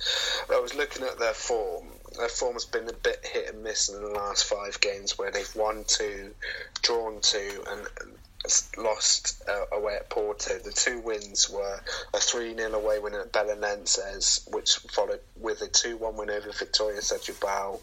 I 0.53 0.61
was 0.61 0.75
looking 0.75 1.05
at 1.05 1.19
their 1.19 1.33
form, 1.33 1.87
their 2.19 2.29
form 2.29 2.55
has 2.55 2.67
been 2.67 2.89
a 2.89 2.93
bit 2.93 3.25
hit 3.25 3.55
and 3.55 3.63
miss 3.63 3.89
in 3.89 4.01
the 4.03 4.09
last 4.09 4.45
five 4.45 4.81
games, 4.81 5.17
where 5.19 5.31
they've 5.31 5.57
won 5.57 5.85
two, 5.87 6.35
drawn 6.83 7.21
two, 7.23 7.65
and 7.71 7.87
lost 8.77 9.43
uh, 9.49 9.77
away 9.77 9.97
at 9.97 10.11
Porto. 10.11 10.59
The 10.59 10.73
two 10.73 11.01
wins 11.01 11.49
were 11.49 11.81
a 12.13 12.19
3 12.19 12.55
0 12.55 12.73
away 12.75 12.99
win 12.99 13.15
at 13.15 13.33
Belenenses, 13.33 14.47
which 14.53 14.77
followed 14.93 15.21
with 15.37 15.63
a 15.63 15.69
2 15.69 15.97
1 15.97 16.17
win 16.17 16.31
over 16.31 16.53
Victoria 16.53 17.01
Setúbal. 17.01 17.81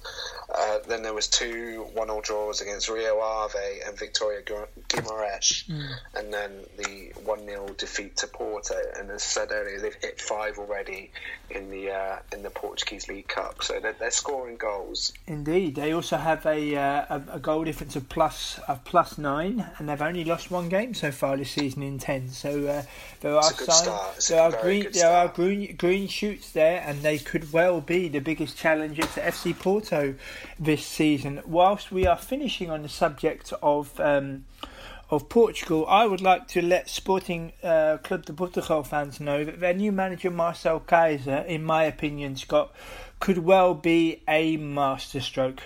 Uh, 0.53 0.79
then 0.87 1.01
there 1.01 1.13
was 1.13 1.27
two 1.27 1.87
1 1.93 2.07
0 2.07 2.21
draws 2.21 2.61
against 2.61 2.89
Rio 2.89 3.19
Ave 3.19 3.79
and 3.85 3.97
Victoria 3.97 4.41
Guimarães, 4.41 5.65
mm. 5.67 5.89
and 6.15 6.33
then 6.33 6.51
the 6.77 7.11
1 7.23 7.45
0 7.45 7.67
defeat 7.77 8.17
to 8.17 8.27
Porto. 8.27 8.75
And 8.97 9.09
as 9.09 9.21
I 9.23 9.25
said 9.25 9.51
earlier, 9.51 9.79
they've 9.79 9.95
hit 9.95 10.19
five 10.21 10.57
already 10.57 11.11
in 11.49 11.69
the 11.71 11.91
uh, 11.91 12.17
in 12.33 12.43
the 12.43 12.49
Portuguese 12.49 13.07
League 13.07 13.27
Cup, 13.27 13.63
so 13.63 13.79
they're, 13.79 13.93
they're 13.93 14.11
scoring 14.11 14.57
goals. 14.57 15.13
Indeed, 15.27 15.75
they 15.75 15.93
also 15.93 16.17
have 16.17 16.45
a, 16.45 16.75
uh, 16.75 17.05
a, 17.09 17.23
a 17.33 17.39
goal 17.39 17.63
difference 17.63 17.95
of 17.95 18.09
plus 18.09 18.59
of 18.67 18.83
plus 18.83 19.17
nine, 19.17 19.65
and 19.77 19.89
they've 19.89 20.01
only 20.01 20.23
lost 20.23 20.50
one 20.51 20.69
game 20.69 20.93
so 20.93 21.11
far 21.11 21.37
this 21.37 21.51
season 21.51 21.81
in 21.81 21.97
ten. 21.97 22.29
So 22.29 22.67
uh, 22.67 22.83
there 23.21 23.35
are 23.35 23.43
signs, 23.43 24.27
there 24.27 24.41
are 24.41 24.51
green, 24.61 24.87
there 24.91 25.09
are 25.09 25.27
green 25.27 25.75
green 25.75 26.07
shoots 26.07 26.51
there, 26.51 26.83
and 26.85 27.01
they 27.01 27.17
could 27.17 27.51
well 27.51 27.81
be 27.81 28.07
the 28.07 28.19
biggest 28.19 28.57
challenger 28.57 29.01
to 29.01 29.21
FC 29.21 29.57
Porto 29.57 30.15
this 30.59 30.85
season. 30.85 31.41
Whilst 31.45 31.91
we 31.91 32.05
are 32.05 32.17
finishing 32.17 32.69
on 32.69 32.83
the 32.83 32.89
subject 32.89 33.53
of. 33.61 33.99
Um, 33.99 34.45
of 35.09 35.27
Portugal, 35.27 35.85
I 35.89 36.05
would 36.05 36.21
like 36.21 36.47
to 36.49 36.61
let 36.61 36.89
Sporting 36.89 37.51
uh, 37.61 37.97
Club 37.97 38.25
de 38.25 38.31
Portugal 38.31 38.81
fans 38.81 39.19
know 39.19 39.43
that 39.43 39.59
their 39.59 39.73
new 39.73 39.91
manager 39.91 40.31
Marcel 40.31 40.79
Keizer, 40.79 41.45
in 41.45 41.65
my 41.65 41.83
opinion, 41.83 42.37
Scott, 42.37 42.73
could 43.19 43.39
well 43.39 43.73
be 43.73 44.23
a 44.25 44.55
masterstroke 44.55 45.63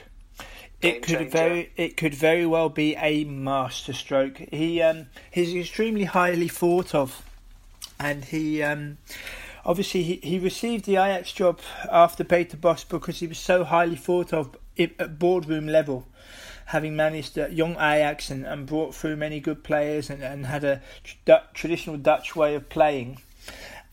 it 0.86 1.02
could 1.02 1.18
changer. 1.18 1.30
very 1.30 1.72
it 1.76 1.98
could 1.98 2.14
very 2.14 2.46
well 2.46 2.70
be 2.70 2.96
a 2.96 3.24
masterstroke. 3.26 4.38
He 4.38 4.82
um, 4.82 5.08
he's 5.32 5.54
extremely 5.54 6.06
highly 6.06 6.48
thought 6.48 6.94
of, 6.94 7.24
and 8.00 8.26
he 8.26 8.62
um, 8.64 8.98
obviously 9.66 10.04
he, 10.04 10.16
he 10.24 10.40
received 10.40 10.86
the 10.86 10.94
Ajax 10.94 11.32
job 11.32 11.60
after 11.92 12.24
Peter 12.24 12.58
Bosz 12.58 12.88
because 12.88 13.20
he 13.20 13.28
was 13.28 13.40
so 13.40 13.64
highly 13.64 13.96
thought 13.96 14.34
of 14.34 14.56
at 14.78 15.20
boardroom 15.20 15.68
level, 15.68 16.06
having 16.68 16.96
managed 16.96 17.38
young 17.38 17.74
Ajax 17.74 18.30
and, 18.30 18.46
and 18.46 18.66
brought 18.66 18.94
through 18.94 19.16
many 19.16 19.40
good 19.40 19.64
players 19.64 20.10
and, 20.10 20.24
and 20.24 20.46
had 20.46 20.64
a 20.64 20.82
traditional 21.54 21.98
Dutch 21.98 22.36
way 22.36 22.56
of 22.56 22.70
playing, 22.70 23.20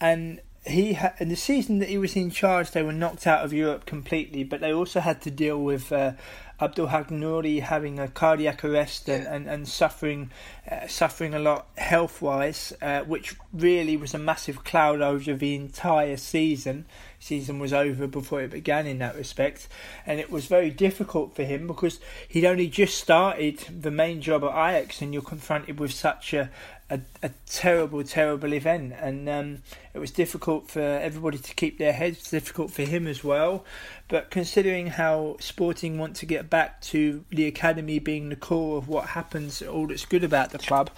and 0.01 0.41
he 0.65 0.95
ha- 0.95 1.15
in 1.19 1.29
the 1.29 1.37
season 1.37 1.79
that 1.81 1.89
he 1.89 1.99
was 1.99 2.15
in 2.17 2.31
charge, 2.31 2.71
they 2.71 2.83
were 2.83 2.93
knocked 2.93 3.27
out 3.27 3.45
of 3.45 3.53
Europe 3.53 3.85
completely, 3.87 4.45
but 4.45 4.61
they 4.61 4.73
also 4.73 5.01
had 5.01 5.21
to 5.23 5.31
deal 5.31 5.63
with 5.63 5.93
uh, 5.93 6.13
Abdul 6.63 6.87
Nouri 6.87 7.61
having 7.61 7.99
a 7.99 8.07
cardiac 8.07 8.65
arrest 8.65 9.09
and, 9.09 9.27
and, 9.27 9.49
and 9.49 9.67
suffering 9.67 10.31
uh, 10.71 10.87
suffering 10.87 11.35
a 11.35 11.41
lot 11.41 11.67
health 11.77 12.23
wise, 12.23 12.73
uh, 12.81 13.01
which 13.01 13.35
really 13.53 13.97
was 13.97 14.15
a 14.15 14.19
massive 14.19 14.63
cloud 14.63 15.03
over 15.03 15.35
the 15.35 15.55
entire 15.57 16.17
season. 16.17 16.87
Season 17.23 17.61
was 17.61 17.73
over 17.73 18.09
before 18.09 18.41
it 18.41 18.51
began 18.51 18.85
in 18.85 18.99
that 18.99 19.15
respect, 19.15 19.69
and 20.05 20.19
it 20.19 20.29
was 20.29 20.47
very 20.47 20.71
difficult 20.71 21.37
for 21.37 21.45
him 21.45 21.69
because 21.69 22.01
he'd 22.27 22.45
only 22.45 22.67
just 22.67 22.99
started 22.99 23.59
the 23.81 23.93
main 23.93 24.21
job 24.21 24.43
at 24.43 24.51
Ajax, 24.51 25.01
and 25.01 25.15
you're 25.15 25.23
confronted 25.23 25.79
with 25.79 25.93
such 25.93 26.35
a, 26.35 26.51
a, 26.91 26.99
a 27.23 27.31
terrible, 27.47 28.03
terrible 28.03 28.53
event, 28.53 28.95
and 28.99 29.29
um, 29.29 29.59
it 29.95 30.01
was 30.01 30.11
difficult 30.11 30.69
for 30.69 30.81
everybody 30.81 31.39
to 31.39 31.55
keep 31.55 31.79
their 31.79 31.93
heads. 31.93 32.29
Difficult 32.29 32.73
for 32.73 32.83
him 32.83 33.07
as 33.07 33.23
well. 33.23 33.65
But 34.09 34.33
considering 34.33 34.89
how 34.89 35.37
Sporting 35.39 35.99
want 35.99 36.17
to 36.17 36.27
get 36.27 36.51
back 36.51 36.81
to 36.83 37.25
the 37.31 37.47
academy 37.47 38.01
being 38.01 38.31
the 38.31 38.37
core 38.37 38.79
of 38.79 38.89
what 38.89 39.11
happens, 39.11 39.63
all 39.63 39.87
that's 39.87 40.07
good 40.07 40.25
about 40.25 40.51
the 40.51 40.59
club, 40.59 40.91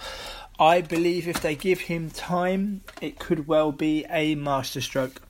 I 0.57 0.81
believe 0.81 1.27
if 1.27 1.41
they 1.41 1.55
give 1.55 1.81
him 1.81 2.09
time, 2.09 2.81
it 2.99 3.19
could 3.19 3.47
well 3.47 3.71
be 3.71 4.05
a 4.09 4.33
masterstroke. 4.33 5.21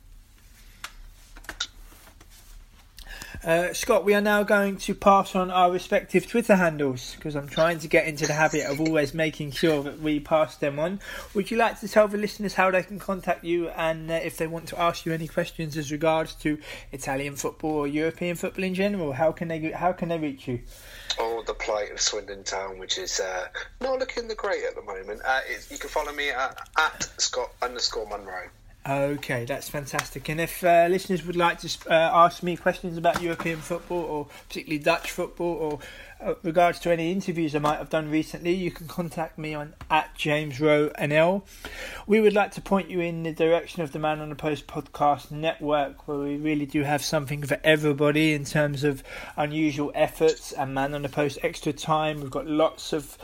Uh, 3.46 3.72
Scott, 3.74 4.04
we 4.04 4.16
are 4.16 4.22
now 4.22 4.42
going 4.42 4.76
to 4.76 4.96
pass 4.96 5.36
on 5.36 5.52
our 5.52 5.72
respective 5.72 6.28
Twitter 6.28 6.56
handles 6.56 7.14
because 7.14 7.36
I'm 7.36 7.48
trying 7.48 7.78
to 7.78 7.88
get 7.88 8.08
into 8.08 8.26
the 8.26 8.34
habit 8.34 8.66
of 8.66 8.82
always 8.82 9.14
making 9.14 9.52
sure 9.52 9.84
that 9.84 10.00
we 10.02 10.20
pass 10.20 10.56
them 10.56 10.80
on. 10.80 11.00
Would 11.36 11.52
you 11.52 11.58
like 11.58 11.80
to 11.82 11.88
tell 11.88 12.08
the 12.08 12.18
listeners 12.18 12.56
how 12.56 12.72
they 12.72 12.82
can 12.82 12.98
contact 12.98 13.44
you 13.44 13.70
and 13.70 14.10
uh, 14.10 14.16
if 14.16 14.38
they 14.38 14.48
want 14.48 14.70
to 14.70 14.82
ask 14.82 15.06
you 15.06 15.14
any 15.14 15.28
questions 15.28 15.78
as 15.78 15.92
regards 15.92 16.34
to 16.38 16.58
Italian 16.92 17.36
football 17.36 17.74
or 17.74 17.88
European 17.88 18.36
football 18.36 18.64
in 18.64 18.74
general? 18.74 19.14
How 19.14 19.32
can 19.32 19.50
they 19.50 19.70
how 19.70 19.94
can 19.94 20.10
they 20.10 20.18
reach 20.18 20.48
you? 20.48 20.62
Oh, 21.20 21.44
the 21.46 21.54
plight 21.54 21.92
of 21.92 22.02
Swindon 22.02 22.46
Town, 22.46 22.80
which 22.80 22.98
is 22.98 23.20
uh, 23.20 23.46
not 23.80 24.00
looking 24.00 24.28
the 24.28 24.34
great 24.34 24.64
at 24.64 24.74
the 24.74 24.82
moment. 24.82 25.22
Uh, 25.24 25.42
you 25.70 25.78
can 25.78 25.92
follow 25.92 26.12
me 26.14 26.32
at, 26.32 26.68
at 26.80 27.12
Scott 27.20 27.52
underscore 27.62 28.08
Munro. 28.08 28.50
Okay, 28.88 29.46
that's 29.46 29.68
fantastic. 29.68 30.30
And 30.30 30.40
if 30.40 30.64
uh, 30.64 30.86
listeners 30.92 31.26
would 31.26 31.36
like 31.36 31.58
to 31.62 31.70
uh, 31.90 31.94
ask 31.94 32.44
me 32.44 32.56
questions 32.56 33.00
about 33.00 33.20
European 33.20 33.58
football 33.58 33.98
or 33.98 34.28
particularly 34.48 34.78
Dutch 34.78 35.10
football 35.10 35.54
or 35.54 35.80
uh, 36.22 36.36
regards 36.44 36.78
to 36.82 36.92
any 36.92 37.12
interviews 37.12 37.56
I 37.56 37.60
might 37.60 37.80
have 37.80 37.90
done 37.90 38.12
recently, 38.12 38.54
you 38.54 38.70
can 38.70 38.88
contact 38.88 39.40
me 39.40 39.56
on 39.56 39.74
at 39.90 40.14
James 40.16 40.62
Rowe 40.62 40.90
NL. 40.90 41.42
We 42.06 42.22
would 42.22 42.34
like 42.34 42.52
to 42.52 42.62
point 42.62 42.92
you 42.92 43.00
in 43.00 43.24
the 43.24 43.32
direction 43.32 43.82
of 43.82 43.92
the 43.92 43.98
Man 43.98 44.20
on 44.20 44.30
the 44.30 44.36
Post 44.36 44.68
podcast 44.68 45.32
network, 45.32 46.08
where 46.08 46.20
we 46.20 46.38
really 46.38 46.68
do 46.68 46.84
have 46.84 47.04
something 47.04 47.42
for 47.42 47.60
everybody 47.64 48.34
in 48.34 48.46
terms 48.46 48.84
of 48.84 49.04
unusual 49.36 49.92
efforts 49.96 50.52
and 50.52 50.76
Man 50.76 50.94
on 50.94 51.02
the 51.02 51.10
Post 51.10 51.40
extra 51.42 51.74
time. 51.74 52.22
We've 52.22 52.30
got 52.30 52.46
lots 52.46 52.94
of 52.94 53.18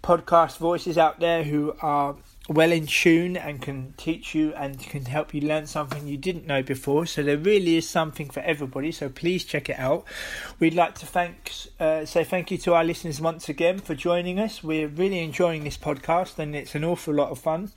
podcast 0.00 0.58
voices 0.58 0.96
out 0.96 1.18
there 1.18 1.42
who 1.42 1.74
are 1.82 2.14
well 2.48 2.72
in 2.72 2.86
tune 2.86 3.36
and 3.36 3.60
can 3.60 3.92
teach 3.98 4.34
you 4.34 4.54
and 4.54 4.80
can 4.80 5.04
help 5.04 5.34
you 5.34 5.42
learn 5.42 5.66
something 5.66 6.08
you 6.08 6.16
didn't 6.16 6.46
know 6.46 6.62
before. 6.62 7.04
So 7.04 7.22
there 7.22 7.36
really 7.36 7.76
is 7.76 7.88
something 7.88 8.30
for 8.30 8.40
everybody. 8.40 8.90
So 8.90 9.10
please 9.10 9.44
check 9.44 9.68
it 9.68 9.78
out. 9.78 10.04
We'd 10.58 10.74
like 10.74 10.94
to 10.96 11.06
thank 11.06 11.52
uh, 11.78 12.06
say 12.06 12.24
thank 12.24 12.50
you 12.50 12.56
to 12.58 12.72
our 12.74 12.84
listeners 12.84 13.20
once 13.20 13.50
again 13.50 13.78
for 13.78 13.94
joining 13.94 14.40
us. 14.40 14.64
We're 14.64 14.88
really 14.88 15.18
enjoying 15.18 15.64
this 15.64 15.76
podcast 15.76 16.38
and 16.38 16.56
it's 16.56 16.74
an 16.74 16.84
awful 16.84 17.12
lot 17.12 17.30
of 17.30 17.38
fun. 17.38 17.70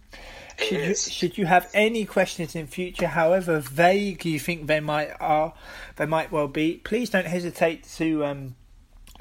Should 0.57 0.87
you, 0.87 0.95
should 0.95 1.37
you 1.37 1.45
have 1.47 1.69
any 1.73 2.05
questions 2.05 2.55
in 2.55 2.67
future, 2.67 3.07
however 3.07 3.59
vague 3.59 4.25
you 4.25 4.39
think 4.39 4.67
they 4.67 4.79
might 4.79 5.11
are, 5.19 5.53
they 5.97 6.05
might 6.05 6.31
well 6.31 6.47
be, 6.47 6.75
please 6.75 7.09
don't 7.09 7.25
hesitate 7.27 7.83
to 7.97 8.23
um, 8.23 8.55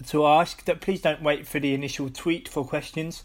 to 0.09 0.27
ask. 0.27 0.65
That 0.67 0.81
please 0.81 1.01
don't 1.01 1.23
wait 1.23 1.47
for 1.47 1.59
the 1.59 1.75
initial 1.75 2.09
tweet 2.11 2.49
for 2.49 2.65
questions 2.65 3.23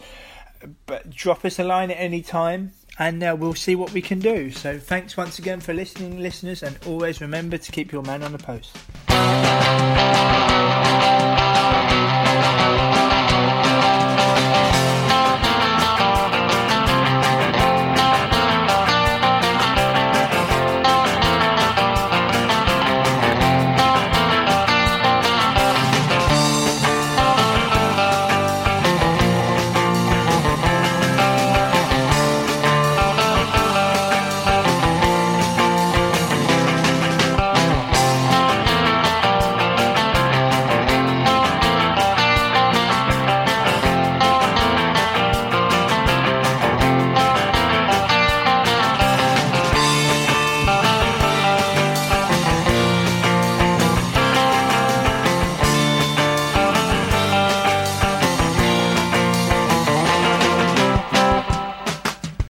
but 0.86 1.10
drop 1.10 1.46
us 1.46 1.60
a 1.60 1.63
line 1.63 1.91
at 1.91 1.98
any 1.98 2.22
time 2.22 2.74
and 2.98 3.24
uh, 3.24 3.36
we'll 3.38 3.54
see 3.54 3.76
what 3.76 3.91
we 3.91 4.02
can 4.02 4.20
do. 4.20 4.52
So 4.52 4.80
thanks 4.80 5.18
once 5.18 5.39
again 5.39 5.60
for 5.60 5.74
listening, 5.74 6.20
listeners, 6.20 6.63
and 6.63 6.78
always 6.86 7.22
remember 7.22 7.58
to 7.58 7.72
keep 7.72 7.91
your 7.91 8.04
man 8.04 8.24
on 8.24 8.32
the 8.32 8.38
post. 8.38 8.76